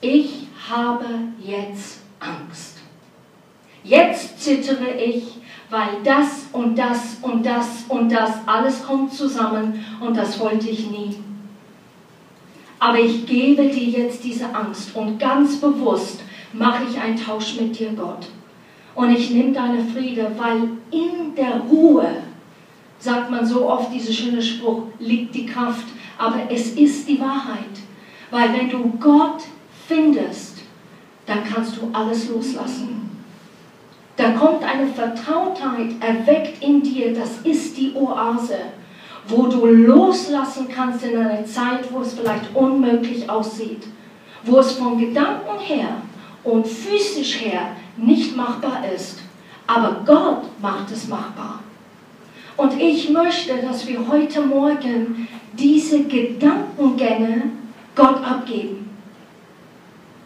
ich 0.02 0.48
habe 0.70 1.06
jetzt 1.40 2.02
Angst. 2.20 2.78
Jetzt 3.84 4.44
zittere 4.44 4.92
ich, 4.94 5.38
weil 5.70 5.90
das 6.04 6.48
und 6.52 6.78
das 6.78 7.18
und 7.22 7.44
das 7.44 7.86
und 7.88 8.12
das 8.12 8.32
alles 8.46 8.86
kommt 8.86 9.14
zusammen 9.14 9.84
und 10.00 10.16
das 10.16 10.40
wollte 10.40 10.70
ich 10.70 10.92
nie. 10.92 11.16
Aber 12.80 13.00
ich 13.00 13.26
gebe 13.26 13.68
dir 13.68 14.02
jetzt 14.02 14.24
diese 14.24 14.54
Angst 14.54 14.96
und 14.96 15.20
ganz 15.20 15.60
bewusst 15.60 16.22
mache 16.54 16.84
ich 16.90 17.00
einen 17.00 17.18
Tausch 17.18 17.60
mit 17.60 17.78
dir, 17.78 17.92
Gott. 17.92 18.28
Und 18.96 19.12
ich 19.12 19.32
nehme 19.32 19.52
deine 19.52 19.84
Friede, 19.84 20.32
weil 20.38 20.70
in 20.92 21.36
der 21.36 21.62
Ruhe, 21.70 22.08
sagt 23.00 23.30
man 23.30 23.46
so 23.46 23.70
oft 23.70 23.94
dieser 23.94 24.12
schöne 24.12 24.42
Spruch, 24.42 24.84
liegt 25.00 25.36
die 25.36 25.46
Kraft. 25.46 25.86
Aber 26.18 26.42
es 26.50 26.72
ist 26.72 27.08
die 27.08 27.20
Wahrheit. 27.20 27.60
Weil 28.32 28.54
wenn 28.54 28.70
du 28.70 28.92
Gott 29.00 29.44
findest, 29.88 30.58
dann 31.28 31.44
kannst 31.44 31.78
du 31.78 31.90
alles 31.94 32.30
loslassen. 32.30 33.08
Da 34.16 34.32
kommt 34.32 34.64
eine 34.64 34.88
Vertrautheit 34.88 35.92
erweckt 36.00 36.64
in 36.64 36.82
dir, 36.82 37.14
das 37.14 37.38
ist 37.44 37.78
die 37.78 37.94
Oase, 37.94 38.58
wo 39.28 39.48
du 39.48 39.66
loslassen 39.66 40.68
kannst 40.74 41.04
in 41.04 41.18
einer 41.18 41.46
Zeit, 41.46 41.92
wo 41.92 42.02
es 42.02 42.14
vielleicht 42.14 42.56
unmöglich 42.56 43.30
aussieht, 43.30 43.84
wo 44.44 44.60
es 44.60 44.74
von 44.74 44.98
Gedanken 44.98 45.60
her 45.60 46.02
und 46.44 46.66
physisch 46.66 47.42
her 47.42 47.72
nicht 47.98 48.36
machbar 48.36 48.84
ist. 48.96 49.20
Aber 49.66 50.02
Gott 50.06 50.44
macht 50.62 50.92
es 50.92 51.08
machbar. 51.08 51.60
Und 52.56 52.80
ich 52.80 53.10
möchte, 53.10 53.58
dass 53.58 53.88
wir 53.88 54.08
heute 54.08 54.42
Morgen 54.42 55.28
diese 55.54 56.04
Gedankengänge 56.04 57.44
Gott 57.96 58.24
abgeben. 58.26 58.90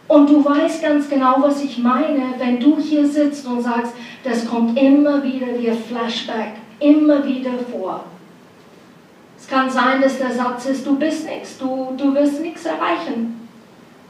Und 0.08 0.28
du 0.28 0.44
weißt 0.44 0.82
ganz 0.82 1.08
genau, 1.08 1.36
was 1.40 1.62
ich 1.62 1.78
meine, 1.78 2.34
wenn 2.38 2.60
du 2.60 2.78
hier 2.78 3.06
sitzt 3.06 3.46
und 3.46 3.62
sagst, 3.62 3.92
das 4.24 4.46
kommt 4.46 4.78
immer 4.78 5.22
wieder 5.22 5.46
wie 5.58 5.70
ein 5.70 5.78
Flashback, 5.78 6.54
immer 6.80 7.24
wieder 7.26 7.52
vor. 7.70 8.04
Es 9.42 9.48
kann 9.48 9.68
sein, 9.68 10.00
dass 10.00 10.18
der 10.18 10.32
Satz 10.32 10.66
ist, 10.66 10.86
du 10.86 10.96
bist 10.96 11.26
nichts, 11.26 11.58
du, 11.58 11.94
du 11.96 12.14
wirst 12.14 12.40
nichts 12.40 12.64
erreichen. 12.64 13.48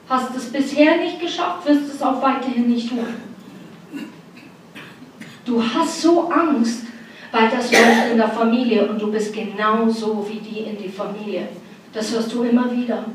Hast 0.07 0.37
es 0.37 0.53
bisher 0.53 0.99
nicht 0.99 1.21
geschafft, 1.21 1.67
wirst 1.67 1.95
es 1.95 2.03
auch 2.03 2.21
weiterhin 2.21 2.69
nicht 2.69 2.91
tun. 2.91 3.07
Du 5.47 5.63
hast 5.63 6.03
so 6.03 6.29
Angst, 6.29 6.85
weil 7.31 7.49
das 7.49 7.73
läuft 7.73 8.11
in 8.11 8.19
der 8.19 8.29
Familie 8.29 8.87
und 8.87 9.01
du 9.01 9.11
bist 9.11 9.33
genauso 9.33 10.25
wie 10.29 10.39
die 10.39 10.61
in 10.61 10.77
die 10.77 10.91
Familie. 10.91 11.49
Das 11.95 12.13
hörst 12.13 12.31
du 12.35 12.43
immer 12.43 12.71
wieder. 12.71 13.07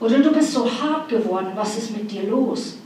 Oder 0.00 0.18
du 0.18 0.32
bist 0.32 0.50
so 0.50 0.68
hart 0.68 1.08
geworden, 1.08 1.52
was 1.54 1.78
ist 1.78 1.96
mit 1.96 2.10
dir 2.10 2.24
los? 2.24 2.78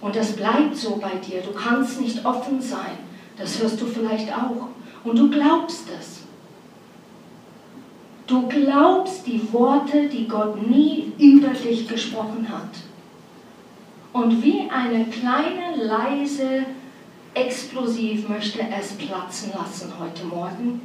Und 0.00 0.14
das 0.14 0.32
bleibt 0.32 0.76
so 0.76 0.94
bei 0.96 1.16
dir. 1.16 1.40
Du 1.42 1.52
kannst 1.52 2.00
nicht 2.00 2.24
offen 2.24 2.62
sein. 2.62 2.98
Das 3.36 3.60
hörst 3.60 3.80
du 3.80 3.86
vielleicht 3.86 4.32
auch. 4.32 4.68
Und 5.04 5.18
du 5.18 5.30
glaubst 5.30 5.88
es. 5.98 6.20
Du 8.26 8.46
glaubst 8.48 9.26
die 9.26 9.52
Worte, 9.52 10.08
die 10.08 10.28
Gott 10.28 10.66
nie 10.68 11.12
über 11.18 11.48
dich 11.48 11.88
gesprochen 11.88 12.48
hat. 12.48 12.70
Und 14.12 14.42
wie 14.42 14.68
eine 14.70 15.04
kleine, 15.06 15.82
leise 15.82 16.64
Explosiv 17.34 18.28
möchte 18.28 18.60
es 18.78 18.92
platzen 18.92 19.52
lassen 19.54 19.90
heute 19.98 20.24
Morgen, 20.26 20.82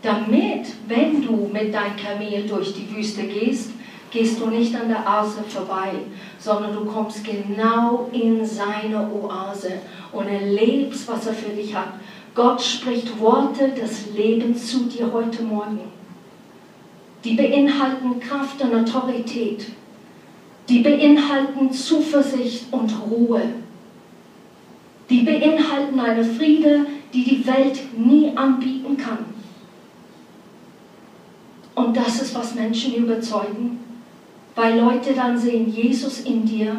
damit, 0.00 0.68
wenn 0.86 1.20
du 1.20 1.50
mit 1.52 1.74
deinem 1.74 1.96
Kamel 1.96 2.46
durch 2.46 2.72
die 2.72 2.88
Wüste 2.94 3.24
gehst, 3.24 3.70
gehst 4.12 4.40
du 4.40 4.46
nicht 4.46 4.74
an 4.76 4.88
der 4.88 5.04
Oase 5.04 5.42
vorbei, 5.48 5.90
sondern 6.38 6.72
du 6.72 6.84
kommst 6.84 7.24
genau 7.24 8.08
in 8.12 8.44
seine 8.44 9.10
Oase 9.10 9.72
und 10.12 10.28
erlebst, 10.28 11.08
was 11.08 11.26
er 11.26 11.34
für 11.34 11.50
dich 11.50 11.74
hat. 11.74 11.94
Gott 12.34 12.62
spricht 12.62 13.20
Worte 13.20 13.68
des 13.70 14.14
Lebens 14.16 14.70
zu 14.70 14.84
dir 14.84 15.12
heute 15.12 15.42
Morgen. 15.42 15.80
Die 17.24 17.34
beinhalten 17.34 18.18
Kraft 18.20 18.62
und 18.62 18.74
Autorität. 18.74 19.66
Die 20.68 20.78
beinhalten 20.78 21.70
Zuversicht 21.70 22.72
und 22.72 22.90
Ruhe. 23.10 23.42
Die 25.10 25.20
beinhalten 25.20 26.00
eine 26.00 26.24
Friede, 26.24 26.86
die 27.12 27.22
die 27.22 27.46
Welt 27.46 27.78
nie 27.98 28.34
anbieten 28.34 28.96
kann. 28.96 29.26
Und 31.74 31.94
das 31.94 32.22
ist, 32.22 32.34
was 32.34 32.54
Menschen 32.54 32.94
überzeugen, 32.94 33.78
weil 34.54 34.78
Leute 34.80 35.12
dann 35.12 35.36
sehen 35.36 35.70
Jesus 35.70 36.20
in 36.20 36.46
dir 36.46 36.76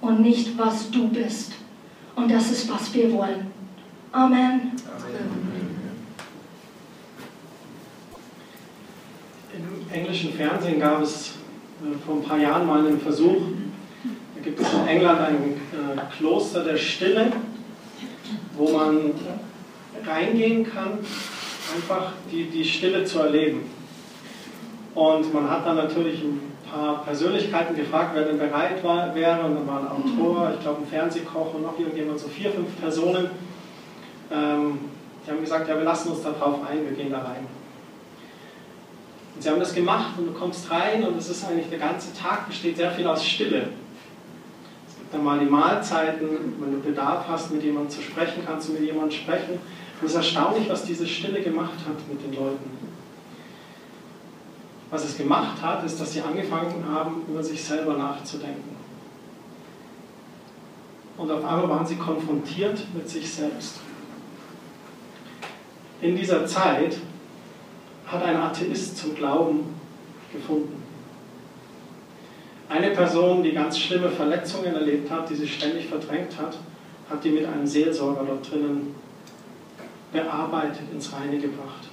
und 0.00 0.20
nicht, 0.20 0.56
was 0.56 0.90
du 0.90 1.08
bist. 1.08 1.52
Und 2.16 2.30
das 2.30 2.50
ist, 2.50 2.70
was 2.70 2.94
wir 2.94 3.12
wollen. 3.12 3.59
Amen. 4.12 4.72
Im 9.54 9.94
englischen 9.94 10.32
Fernsehen 10.32 10.80
gab 10.80 11.02
es 11.02 11.34
äh, 11.80 11.96
vor 12.04 12.16
ein 12.16 12.22
paar 12.24 12.38
Jahren 12.38 12.66
mal 12.66 12.84
einen 12.84 13.00
Versuch. 13.00 13.40
Da 14.34 14.40
gibt 14.42 14.58
es 14.58 14.72
in 14.72 14.88
England 14.88 15.20
ein 15.20 15.36
äh, 15.36 16.16
Kloster 16.16 16.64
der 16.64 16.76
Stille, 16.76 17.30
wo 18.56 18.70
man 18.70 19.12
reingehen 20.04 20.64
kann, 20.64 20.98
einfach 21.76 22.12
die, 22.32 22.50
die 22.50 22.64
Stille 22.64 23.04
zu 23.04 23.20
erleben. 23.20 23.70
Und 24.96 25.32
man 25.32 25.48
hat 25.48 25.66
dann 25.66 25.76
natürlich 25.76 26.20
ein 26.22 26.40
paar 26.68 27.04
Persönlichkeiten 27.04 27.76
gefragt, 27.76 28.10
wer 28.14 28.24
denn 28.24 28.38
bereit 28.38 28.82
war, 28.82 29.14
wäre. 29.14 29.44
Und 29.44 29.54
dann 29.54 29.66
war 29.68 29.80
ein 29.80 29.88
Autor, 29.88 30.52
ich 30.54 30.60
glaube 30.62 30.82
ein 30.82 30.88
Fernsehkoch 30.88 31.54
und 31.54 31.62
noch 31.62 31.78
irgendjemand, 31.78 32.18
so 32.18 32.26
vier, 32.26 32.50
fünf 32.50 32.76
Personen. 32.80 33.30
Ähm, 34.30 34.78
die 35.24 35.30
haben 35.30 35.40
gesagt, 35.40 35.68
ja, 35.68 35.76
wir 35.76 35.84
lassen 35.84 36.10
uns 36.10 36.22
da 36.22 36.30
drauf 36.30 36.60
ein, 36.68 36.84
wir 36.84 36.96
gehen 36.96 37.10
da 37.10 37.18
rein. 37.18 37.46
Und 39.34 39.42
sie 39.42 39.50
haben 39.50 39.60
das 39.60 39.74
gemacht 39.74 40.18
und 40.18 40.26
du 40.26 40.32
kommst 40.32 40.70
rein 40.70 41.04
und 41.04 41.16
es 41.16 41.28
ist 41.28 41.46
eigentlich, 41.46 41.68
der 41.68 41.78
ganze 41.78 42.12
Tag 42.14 42.48
besteht 42.48 42.76
sehr 42.76 42.90
viel 42.90 43.06
aus 43.06 43.24
Stille. 43.24 43.68
Es 44.88 44.96
gibt 44.96 45.14
dann 45.14 45.24
mal 45.24 45.38
die 45.38 45.46
Mahlzeiten, 45.46 46.28
wenn 46.58 46.72
du 46.72 46.80
Bedarf 46.80 47.26
hast, 47.28 47.50
mit 47.50 47.62
jemandem 47.62 47.90
zu 47.90 48.02
sprechen, 48.02 48.42
kannst 48.46 48.68
du 48.68 48.72
mit 48.72 48.82
jemandem 48.82 49.12
sprechen. 49.12 49.52
Und 50.00 50.06
es 50.06 50.12
ist 50.12 50.16
erstaunlich, 50.16 50.68
was 50.68 50.84
diese 50.84 51.06
Stille 51.06 51.42
gemacht 51.42 51.78
hat 51.86 52.08
mit 52.08 52.22
den 52.22 52.34
Leuten. 52.34 52.70
Was 54.90 55.04
es 55.04 55.16
gemacht 55.16 55.62
hat, 55.62 55.84
ist, 55.84 56.00
dass 56.00 56.12
sie 56.12 56.20
angefangen 56.20 56.84
haben, 56.92 57.22
über 57.28 57.42
sich 57.42 57.62
selber 57.62 57.96
nachzudenken. 57.96 58.76
Und 61.16 61.30
auf 61.30 61.44
einmal 61.44 61.68
waren 61.68 61.86
sie 61.86 61.96
konfrontiert 61.96 62.86
mit 62.94 63.08
sich 63.08 63.32
selbst. 63.32 63.80
In 66.00 66.16
dieser 66.16 66.46
Zeit 66.46 66.96
hat 68.06 68.22
ein 68.22 68.36
Atheist 68.36 68.96
zum 68.96 69.14
Glauben 69.14 69.74
gefunden. 70.32 70.82
Eine 72.68 72.90
Person, 72.90 73.42
die 73.42 73.52
ganz 73.52 73.78
schlimme 73.78 74.08
Verletzungen 74.08 74.74
erlebt 74.74 75.10
hat, 75.10 75.28
die 75.28 75.34
sie 75.34 75.48
ständig 75.48 75.86
verdrängt 75.86 76.38
hat, 76.38 76.56
hat 77.10 77.24
die 77.24 77.30
mit 77.30 77.44
einem 77.44 77.66
Seelsorger 77.66 78.24
dort 78.24 78.50
drinnen 78.50 78.94
bearbeitet, 80.12 80.82
ins 80.92 81.12
Reine 81.12 81.38
gebracht. 81.38 81.88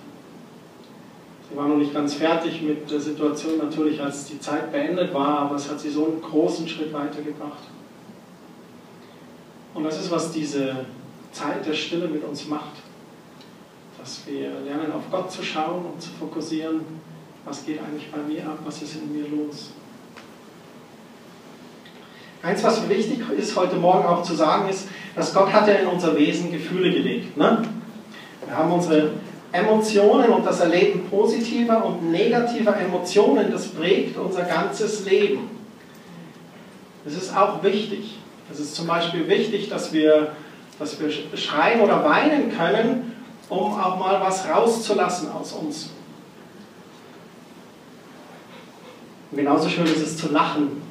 Sie 1.49 1.57
war 1.57 1.67
noch 1.67 1.77
nicht 1.77 1.93
ganz 1.93 2.15
fertig 2.15 2.61
mit 2.61 2.89
der 2.91 2.99
Situation 2.99 3.57
natürlich, 3.57 4.01
als 4.01 4.25
die 4.25 4.39
Zeit 4.39 4.71
beendet 4.71 5.13
war, 5.13 5.39
aber 5.39 5.55
es 5.55 5.69
hat 5.69 5.79
sie 5.79 5.89
so 5.89 6.05
einen 6.05 6.21
großen 6.21 6.67
Schritt 6.67 6.93
weitergebracht. 6.93 7.63
Und 9.73 9.83
das 9.83 9.99
ist, 9.99 10.11
was 10.11 10.31
diese 10.31 10.85
Zeit 11.31 11.65
der 11.65 11.73
Stille 11.73 12.07
mit 12.07 12.23
uns 12.23 12.47
macht. 12.47 12.73
Dass 14.07 14.21
wir 14.25 14.51
lernen, 14.65 14.93
auf 14.95 15.01
Gott 15.11 15.29
zu 15.29 15.43
schauen 15.43 15.83
und 15.83 16.01
zu 16.01 16.11
fokussieren, 16.11 16.79
was 17.43 17.65
geht 17.65 17.77
eigentlich 17.81 18.09
bei 18.09 18.19
mir 18.19 18.45
ab, 18.45 18.59
was 18.63 18.81
ist 18.81 18.95
in 18.95 19.11
mir 19.11 19.27
los. 19.27 19.71
Eins, 22.41 22.63
was 22.63 22.87
wichtig 22.87 23.19
ist, 23.37 23.53
heute 23.57 23.75
Morgen 23.75 24.05
auch 24.05 24.23
zu 24.23 24.33
sagen, 24.33 24.69
ist, 24.69 24.87
dass 25.13 25.33
Gott 25.33 25.51
hat 25.51 25.67
ja 25.67 25.73
in 25.73 25.87
unser 25.87 26.15
Wesen 26.15 26.53
Gefühle 26.53 26.89
gelegt. 26.89 27.35
Ne? 27.35 27.63
Wir 28.45 28.57
haben 28.57 28.71
unsere 28.71 29.09
Emotionen 29.51 30.29
und 30.29 30.45
das 30.45 30.61
Erleben 30.61 31.09
positiver 31.09 31.83
und 31.83 32.09
negativer 32.09 32.77
Emotionen, 32.77 33.51
das 33.51 33.67
prägt 33.67 34.17
unser 34.17 34.43
ganzes 34.43 35.03
Leben. 35.03 35.49
Das 37.03 37.13
ist 37.13 37.35
auch 37.35 37.61
wichtig. 37.61 38.19
Es 38.49 38.61
ist 38.61 38.73
zum 38.73 38.87
Beispiel 38.87 39.27
wichtig, 39.27 39.67
dass 39.67 39.91
wir, 39.91 40.31
dass 40.79 40.97
wir 40.97 41.09
schreien 41.37 41.81
oder 41.81 42.05
weinen 42.05 42.55
können, 42.55 43.16
um 43.49 43.73
auch 43.79 43.97
mal 43.97 44.19
was 44.21 44.47
rauszulassen 44.47 45.31
aus 45.31 45.53
uns. 45.53 45.89
Und 49.31 49.37
genauso 49.37 49.69
schön 49.69 49.85
ist 49.85 50.01
es 50.01 50.17
zu 50.17 50.31
lachen, 50.31 50.81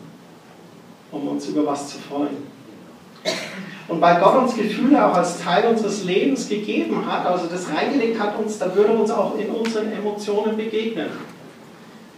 um 1.11 1.29
uns 1.29 1.47
über 1.49 1.67
was 1.67 1.89
zu 1.89 1.99
freuen. 1.99 2.47
Und 3.89 4.01
weil 4.01 4.21
Gott 4.21 4.37
uns 4.37 4.55
Gefühle 4.57 5.05
auch 5.05 5.15
als 5.15 5.41
Teil 5.41 5.67
unseres 5.67 6.05
Lebens 6.05 6.49
gegeben 6.49 7.07
hat, 7.07 7.25
also 7.25 7.47
das 7.47 7.69
reingelegt 7.71 8.19
hat 8.19 8.39
uns, 8.39 8.59
da 8.59 8.75
würde 8.75 8.93
uns 8.93 9.11
auch 9.11 9.39
in 9.39 9.49
unseren 9.49 9.93
Emotionen 9.93 10.57
begegnen. 10.57 11.11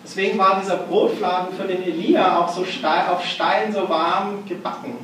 Deswegen 0.03 0.39
war 0.39 0.59
dieser 0.61 0.77
Brotfladen 0.77 1.55
für 1.55 1.65
den 1.65 1.83
Elia 1.83 2.39
auch 2.39 2.49
so 2.49 2.65
steil, 2.65 3.09
auf 3.09 3.23
Stein 3.23 3.71
so 3.73 3.87
warm 3.89 4.47
gebacken, 4.47 4.95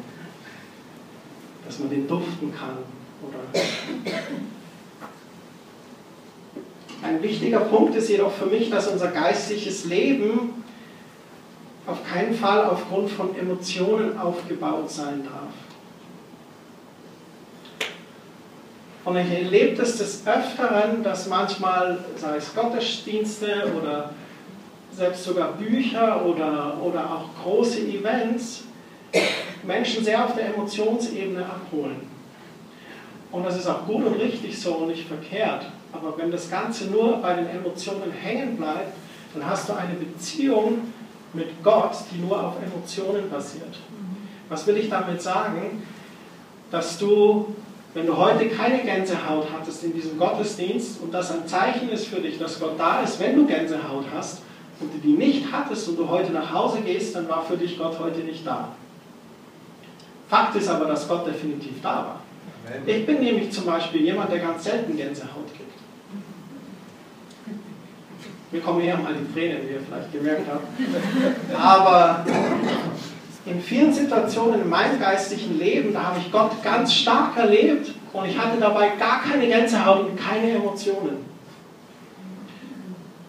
dass 1.67 1.79
man 1.79 1.91
den 1.91 2.09
duften 2.09 2.55
kann. 2.55 2.79
Oder 3.23 3.61
Ein 7.05 7.23
wichtiger 7.23 7.61
Punkt 7.61 7.95
ist 7.97 8.09
jedoch 8.09 8.33
für 8.33 8.47
mich, 8.47 8.71
dass 8.71 8.89
unser 8.89 9.09
geistliches 9.09 9.85
Leben 9.85 10.65
auf 11.87 11.99
keinen 12.03 12.35
Fall 12.35 12.65
aufgrund 12.65 13.11
von 13.11 13.39
Emotionen 13.39 14.19
aufgebaut 14.19 14.91
sein 14.91 15.23
darf. 15.23 15.53
Und 19.05 19.19
ich 19.19 19.31
erlebe 19.31 19.83
es 19.83 19.99
des 19.99 20.27
Öfteren, 20.27 21.03
dass 21.03 21.29
manchmal, 21.29 22.03
sei 22.17 22.37
es 22.37 22.55
Gottesdienste 22.55 23.71
oder 23.79 24.15
selbst 24.91 25.25
sogar 25.25 25.53
Bücher 25.53 26.25
oder, 26.25 26.79
oder 26.83 27.01
auch 27.01 27.45
große 27.45 27.81
Events, 27.81 28.63
Menschen 29.63 30.03
sehr 30.03 30.25
auf 30.25 30.35
der 30.35 30.55
Emotionsebene 30.55 31.45
abholen. 31.45 32.09
Und 33.31 33.45
das 33.45 33.59
ist 33.59 33.67
auch 33.67 33.85
gut 33.85 34.07
und 34.07 34.15
richtig 34.15 34.59
so 34.59 34.77
und 34.77 34.89
nicht 34.89 35.07
verkehrt. 35.07 35.67
Aber 35.95 36.19
wenn 36.19 36.31
das 36.31 36.51
Ganze 36.51 36.87
nur 36.87 37.19
bei 37.19 37.35
den 37.35 37.49
Emotionen 37.49 38.11
hängen 38.13 38.57
bleibt, 38.57 38.95
dann 39.33 39.49
hast 39.49 39.69
du 39.69 39.75
eine 39.75 39.95
Beziehung 39.95 40.93
mit 41.33 41.63
Gott, 41.63 41.97
die 42.13 42.19
nur 42.21 42.43
auf 42.43 42.55
Emotionen 42.63 43.31
basiert. 43.31 43.79
Was 44.49 44.67
will 44.67 44.77
ich 44.77 44.91
damit 44.91 45.23
sagen? 45.23 45.83
Dass 46.71 46.99
du 46.99 47.55
wenn 47.95 48.07
du 48.07 48.17
heute 48.17 48.49
keine 48.49 48.83
Gänsehaut 48.83 49.47
hattest 49.57 49.85
in 49.85 49.95
diesem 49.95 50.19
Gottesdienst 50.19 51.01
und 51.01 51.15
das 51.15 51.31
ein 51.31 51.47
Zeichen 51.47 51.89
ist 51.91 52.09
für 52.09 52.21
dich, 52.21 52.39
dass 52.39 52.59
Gott 52.59 52.75
da 52.77 53.03
ist, 53.03 53.21
wenn 53.21 53.37
du 53.37 53.47
Gänsehaut 53.47 54.07
hast 54.13 54.43
und 54.81 54.93
du 54.93 54.99
die 54.99 55.13
nicht 55.13 55.45
hattest 55.53 55.89
und 55.89 55.97
du 55.97 56.09
heute 56.09 56.33
nach 56.33 56.53
Hause 56.53 56.81
gehst, 56.81 57.15
dann 57.15 57.29
war 57.29 57.45
für 57.45 57.57
dich 57.57 57.79
Gott 57.79 57.97
heute 58.01 58.19
nicht 58.21 58.45
da. 58.45 58.71
Fakt 60.29 60.57
ist 60.57 60.69
aber, 60.69 60.87
dass 60.87 61.07
Gott 61.07 61.25
definitiv 61.25 61.81
da 61.83 61.89
war. 61.89 62.21
Ich 62.85 63.07
bin 63.07 63.21
nämlich 63.21 63.53
zum 63.53 63.67
Beispiel 63.67 64.03
jemand, 64.03 64.33
der 64.33 64.41
ganz 64.41 64.65
selten 64.65 64.97
Gänsehaut 64.97 65.47
kriegt. 65.55 65.74
Mir 68.55 68.61
kommen 68.61 68.83
eher 68.83 68.97
mal 68.97 69.13
die 69.13 69.33
Tränen, 69.35 69.69
wie 69.69 69.73
ihr 69.73 69.81
vielleicht 69.81 70.13
gemerkt 70.13 70.47
habt. 70.49 70.65
Aber 71.61 72.25
in 73.47 73.61
vielen 73.61 73.93
Situationen 73.93 74.63
in 74.63 74.69
meinem 74.69 75.01
geistlichen 75.01 75.59
Leben, 75.59 75.93
da 75.93 76.05
habe 76.05 76.21
ich 76.21 76.31
Gott 76.31 76.63
ganz 76.63 76.95
stark 76.95 77.37
erlebt 77.37 77.91
und 78.13 78.27
ich 78.27 78.39
hatte 78.39 78.61
dabei 78.61 78.91
gar 78.91 79.23
keine 79.23 79.49
Gänsehaut 79.49 80.09
und 80.09 80.17
keine 80.17 80.53
Emotionen. 80.53 81.25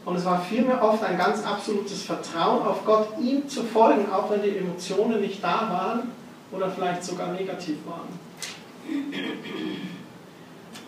Und 0.06 0.16
es 0.16 0.26
war 0.26 0.40
vielmehr 0.48 0.84
oft 0.84 1.04
ein 1.04 1.18
ganz 1.18 1.44
absolutes 1.44 2.04
Vertrauen 2.04 2.64
auf 2.64 2.86
Gott, 2.86 3.08
ihm 3.20 3.50
zu 3.50 3.64
folgen, 3.64 4.06
auch 4.12 4.30
wenn 4.30 4.44
die 4.44 4.56
Emotionen 4.56 5.22
nicht 5.22 5.44
da 5.44 5.68
waren 5.72 6.12
oder 6.52 6.70
vielleicht 6.70 7.04
sogar 7.04 7.30
negativ 7.32 7.78
waren. 7.88 8.20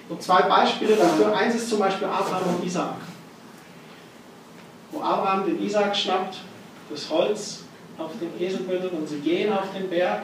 Und 0.09 0.21
zwei 0.21 0.43
Beispiele 0.43 0.95
dafür. 0.95 1.35
Eins 1.35 1.55
ist 1.55 1.71
zum 1.71 1.79
Beispiel 1.79 2.07
Abraham 2.07 2.55
und 2.55 2.63
Isaac. 2.63 2.93
Wo 4.91 5.01
Abraham 5.01 5.45
den 5.45 5.61
Isaac 5.61 5.95
schnappt, 5.95 6.39
das 6.89 7.09
Holz 7.09 7.63
auf 7.97 8.11
den 8.21 8.41
Esel 8.41 8.61
bindet 8.61 8.93
und 8.93 9.07
sie 9.07 9.19
gehen 9.19 9.51
auf 9.51 9.71
den 9.73 9.89
Berg. 9.89 10.23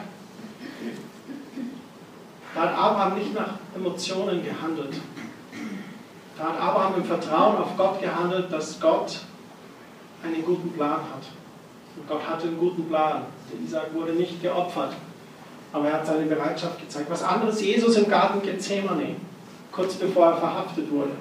Da 2.54 2.62
hat 2.62 2.78
Abraham 2.78 3.18
nicht 3.18 3.34
nach 3.34 3.54
Emotionen 3.74 4.44
gehandelt. 4.44 4.94
Da 6.38 6.44
hat 6.44 6.60
Abraham 6.60 6.94
im 6.96 7.04
Vertrauen 7.04 7.56
auf 7.58 7.76
Gott 7.76 8.00
gehandelt, 8.00 8.52
dass 8.52 8.80
Gott 8.80 9.20
einen 10.24 10.44
guten 10.44 10.72
Plan 10.72 11.00
hat. 11.00 11.24
Und 11.96 12.08
Gott 12.08 12.26
hatte 12.26 12.48
einen 12.48 12.58
guten 12.58 12.88
Plan. 12.88 13.22
Der 13.52 13.60
Isaac 13.60 13.94
wurde 13.94 14.12
nicht 14.12 14.40
geopfert, 14.42 14.94
aber 15.72 15.88
er 15.88 15.94
hat 15.94 16.06
seine 16.06 16.26
Bereitschaft 16.26 16.80
gezeigt. 16.80 17.10
Was 17.10 17.22
anderes 17.22 17.60
Jesus 17.60 17.96
im 17.96 18.08
Garten 18.08 18.42
Gethsemane, 18.42 19.16
kurz 19.70 19.94
bevor 19.94 20.26
er 20.26 20.36
verhaftet 20.38 20.90
wurde. 20.90 21.12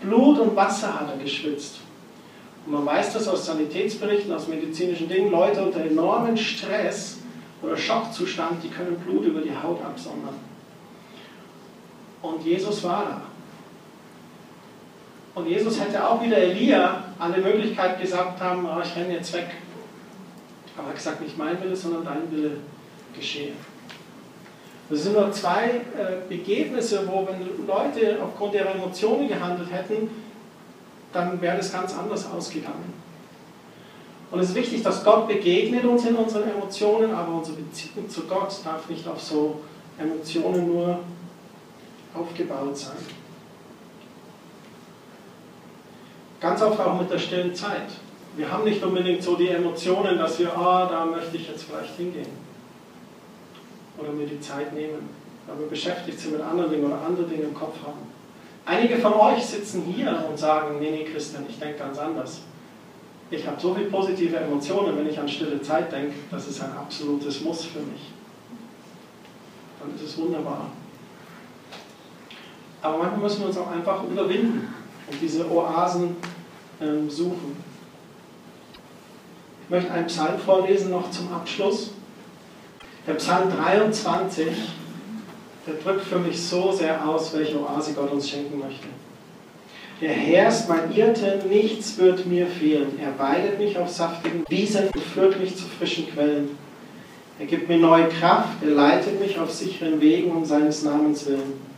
Blut 0.00 0.38
und 0.38 0.56
Wasser 0.56 1.00
hat 1.00 1.10
er 1.10 1.16
geschwitzt. 1.16 1.80
Man 2.66 2.86
weiß 2.86 3.12
das 3.12 3.28
aus 3.28 3.46
Sanitätsberichten, 3.46 4.32
aus 4.32 4.48
medizinischen 4.48 5.08
Dingen. 5.08 5.30
Leute 5.30 5.62
unter 5.62 5.80
enormem 5.80 6.36
Stress 6.36 7.18
oder 7.62 7.76
Schockzustand, 7.76 8.62
die 8.62 8.68
können 8.68 8.96
Blut 8.96 9.24
über 9.24 9.40
die 9.40 9.54
Haut 9.54 9.82
absondern. 9.84 10.34
Und 12.22 12.42
Jesus 12.42 12.82
war 12.84 13.04
da. 13.04 13.22
Und 15.34 15.48
Jesus 15.48 15.80
hätte 15.80 16.08
auch 16.08 16.22
wieder 16.22 16.38
Elia 16.38 17.04
der 17.32 17.42
Möglichkeit 17.42 18.00
gesagt 18.00 18.40
haben, 18.40 18.66
oh, 18.66 18.80
ich 18.82 18.96
renne 18.96 19.14
jetzt 19.14 19.32
weg. 19.32 19.48
Aber 20.76 20.86
er 20.86 20.88
hat 20.90 20.96
gesagt, 20.96 21.20
nicht 21.20 21.36
mein 21.36 21.60
Wille, 21.62 21.76
sondern 21.76 22.04
dein 22.04 22.30
Wille 22.30 22.58
geschehe. 23.14 23.52
Das 24.90 25.02
sind 25.02 25.14
nur 25.14 25.32
zwei 25.32 25.66
äh, 25.66 26.28
Begebnisse, 26.28 27.08
wo 27.08 27.26
wenn 27.26 27.66
Leute 27.66 28.18
aufgrund 28.22 28.54
ihrer 28.54 28.74
Emotionen 28.74 29.28
gehandelt 29.28 29.70
hätten, 29.72 30.08
dann 31.14 31.40
wäre 31.40 31.56
das 31.56 31.72
ganz 31.72 31.96
anders 31.96 32.30
ausgegangen. 32.30 32.92
Und 34.30 34.40
es 34.40 34.50
ist 34.50 34.54
wichtig, 34.56 34.82
dass 34.82 35.04
Gott 35.04 35.28
begegnet 35.28 35.84
uns 35.84 36.04
in 36.04 36.16
unseren 36.16 36.50
Emotionen, 36.50 37.14
aber 37.14 37.34
unsere 37.34 37.58
Beziehung 37.58 38.10
zu 38.10 38.22
Gott 38.22 38.52
darf 38.64 38.88
nicht 38.88 39.06
auf 39.06 39.22
so 39.22 39.60
Emotionen 39.96 40.66
nur 40.66 40.98
aufgebaut 42.12 42.76
sein. 42.76 42.96
Ganz 46.40 46.60
oft 46.62 46.80
auch 46.80 47.00
mit 47.00 47.10
der 47.10 47.18
stillen 47.18 47.54
Zeit. 47.54 47.92
Wir 48.36 48.50
haben 48.50 48.64
nicht 48.64 48.82
unbedingt 48.82 49.22
so 49.22 49.36
die 49.36 49.48
Emotionen, 49.48 50.18
dass 50.18 50.38
wir, 50.40 50.56
ah, 50.56 50.86
da 50.86 51.06
möchte 51.06 51.36
ich 51.36 51.48
jetzt 51.48 51.64
vielleicht 51.64 51.96
hingehen. 51.96 52.26
Oder 53.96 54.10
mir 54.10 54.26
die 54.26 54.40
Zeit 54.40 54.74
nehmen. 54.74 55.08
Wir 55.46 55.68
beschäftigt 55.68 56.18
sind 56.18 56.32
mit 56.32 56.40
anderen 56.40 56.70
Dingen 56.70 56.86
oder 56.86 57.00
andere 57.00 57.26
Dinge 57.26 57.44
im 57.44 57.54
Kopf 57.54 57.76
haben. 57.86 58.13
Einige 58.66 58.96
von 58.96 59.12
euch 59.14 59.44
sitzen 59.44 59.82
hier 59.82 60.24
und 60.28 60.38
sagen, 60.38 60.78
nee, 60.80 60.90
nee, 60.90 61.04
Christian, 61.04 61.44
ich 61.48 61.58
denke 61.58 61.78
ganz 61.78 61.98
anders. 61.98 62.40
Ich 63.30 63.46
habe 63.46 63.60
so 63.60 63.74
viele 63.74 63.90
positive 63.90 64.36
Emotionen, 64.36 64.96
wenn 64.96 65.08
ich 65.08 65.18
an 65.18 65.28
stille 65.28 65.60
Zeit 65.60 65.92
denke, 65.92 66.14
das 66.30 66.46
ist 66.46 66.62
ein 66.62 66.72
absolutes 66.72 67.42
Muss 67.42 67.64
für 67.64 67.80
mich. 67.80 68.12
Dann 69.80 69.94
ist 69.94 70.02
es 70.02 70.18
wunderbar. 70.18 70.70
Aber 72.80 72.98
manchmal 72.98 73.20
müssen 73.20 73.40
wir 73.40 73.48
uns 73.48 73.58
auch 73.58 73.70
einfach 73.70 74.02
überwinden 74.04 74.72
und 75.10 75.20
diese 75.20 75.50
Oasen 75.50 76.16
ähm, 76.80 77.10
suchen. 77.10 77.56
Ich 79.64 79.70
möchte 79.70 79.90
einen 79.90 80.06
Psalm 80.06 80.38
vorlesen 80.38 80.90
noch 80.90 81.10
zum 81.10 81.32
Abschluss. 81.32 81.90
Der 83.06 83.14
Psalm 83.14 83.50
23 83.50 84.48
der 85.66 85.74
drückt 85.74 86.04
für 86.04 86.18
mich 86.18 86.40
so 86.40 86.72
sehr 86.72 87.06
aus, 87.06 87.34
welche 87.34 87.60
Oase 87.60 87.94
Gott 87.94 88.12
uns 88.12 88.28
schenken 88.28 88.58
möchte. 88.58 88.86
Der 90.00 90.10
Herr 90.10 90.48
ist 90.48 90.68
mein 90.68 90.94
Irrte, 90.94 91.42
nichts 91.48 91.96
wird 91.98 92.26
mir 92.26 92.46
fehlen. 92.46 92.98
Er 93.00 93.18
weidet 93.18 93.58
mich 93.58 93.78
auf 93.78 93.88
saftigen 93.88 94.44
Wiesen 94.48 94.88
und 94.94 95.02
führt 95.02 95.40
mich 95.40 95.56
zu 95.56 95.64
frischen 95.64 96.08
Quellen. 96.10 96.50
Er 97.38 97.46
gibt 97.46 97.68
mir 97.68 97.78
neue 97.78 98.08
Kraft, 98.08 98.62
er 98.62 98.70
leitet 98.70 99.20
mich 99.20 99.38
auf 99.38 99.52
sicheren 99.52 100.00
Wegen 100.00 100.30
um 100.32 100.44
seines 100.44 100.82
Namens 100.82 101.26
willen. 101.26 101.74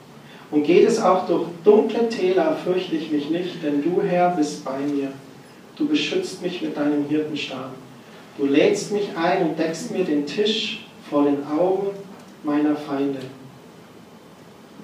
Und 0.50 0.64
geht 0.64 0.86
es 0.86 1.00
auch 1.00 1.26
durch 1.26 1.46
dunkle 1.64 2.08
Täler, 2.08 2.56
fürchte 2.62 2.96
ich 2.96 3.10
mich 3.10 3.30
nicht, 3.30 3.62
denn 3.62 3.82
du, 3.82 4.02
Herr, 4.02 4.30
bist 4.30 4.64
bei 4.64 4.78
mir. 4.78 5.12
Du 5.76 5.86
beschützt 5.86 6.42
mich 6.42 6.62
mit 6.62 6.76
deinem 6.76 7.06
Hirtenstab. 7.08 7.70
Du 8.38 8.46
lädst 8.46 8.92
mich 8.92 9.08
ein 9.16 9.50
und 9.50 9.58
deckst 9.58 9.90
mir 9.90 10.04
den 10.04 10.26
Tisch 10.26 10.86
vor 11.08 11.24
den 11.24 11.46
Augen 11.46 11.88
meiner 12.44 12.76
Feinde. 12.76 13.18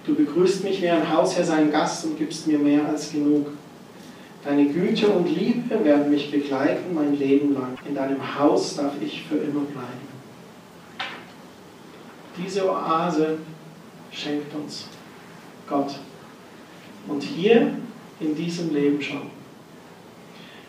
Du 0.05 0.16
begrüßt 0.16 0.64
mich 0.64 0.82
wie 0.82 0.88
ein 0.88 1.12
Hausherr 1.12 1.44
seinen 1.44 1.70
Gast 1.70 2.05
und 2.05 2.18
gibst 2.18 2.48
mir 2.48 2.59
mehr 2.59 2.86
als 2.88 3.12
genug. 3.12 3.46
Deine 4.44 4.66
Güte 4.66 5.09
und 5.09 5.28
Liebe 5.28 5.84
werden 5.84 6.11
mich 6.11 6.30
begleiten 6.32 6.92
mein 6.92 7.16
Leben 7.16 7.55
lang. 7.55 7.78
In 7.86 7.94
deinem 7.94 8.38
Haus 8.38 8.74
darf 8.74 8.94
ich 9.00 9.22
für 9.22 9.36
immer 9.36 9.61
bleiben. 9.61 10.12
Diese 12.36 12.68
Oase 12.68 13.38
schenkt 14.11 14.53
uns 14.55 14.86
Gott. 15.68 15.94
Und 17.07 17.22
hier 17.22 17.74
in 18.18 18.34
diesem 18.34 18.74
Leben 18.74 19.00
schon. 19.00 19.30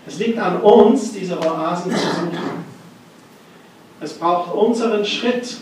Es 0.05 0.19
liegt 0.19 0.37
an 0.37 0.61
uns, 0.61 1.13
diese 1.13 1.39
Oasen 1.39 1.91
zu 1.91 1.97
suchen. 1.97 2.63
Es 3.99 4.13
braucht 4.13 4.53
unseren 4.53 5.03
Schritt, 5.03 5.57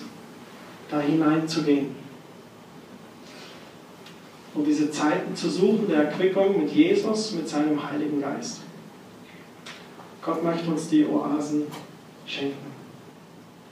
da 0.89 0.99
hineinzugehen 0.99 2.00
um 4.53 4.65
diese 4.65 4.91
Zeiten 4.91 5.35
zu 5.35 5.49
suchen 5.49 5.87
der 5.87 6.05
Erquickung 6.05 6.59
mit 6.59 6.71
Jesus, 6.71 7.31
mit 7.33 7.47
seinem 7.47 7.81
Heiligen 7.89 8.21
Geist. 8.21 8.61
Gott 10.21 10.43
möchte 10.43 10.69
uns 10.69 10.89
die 10.89 11.05
Oasen 11.05 11.63
schenken. 12.25 12.70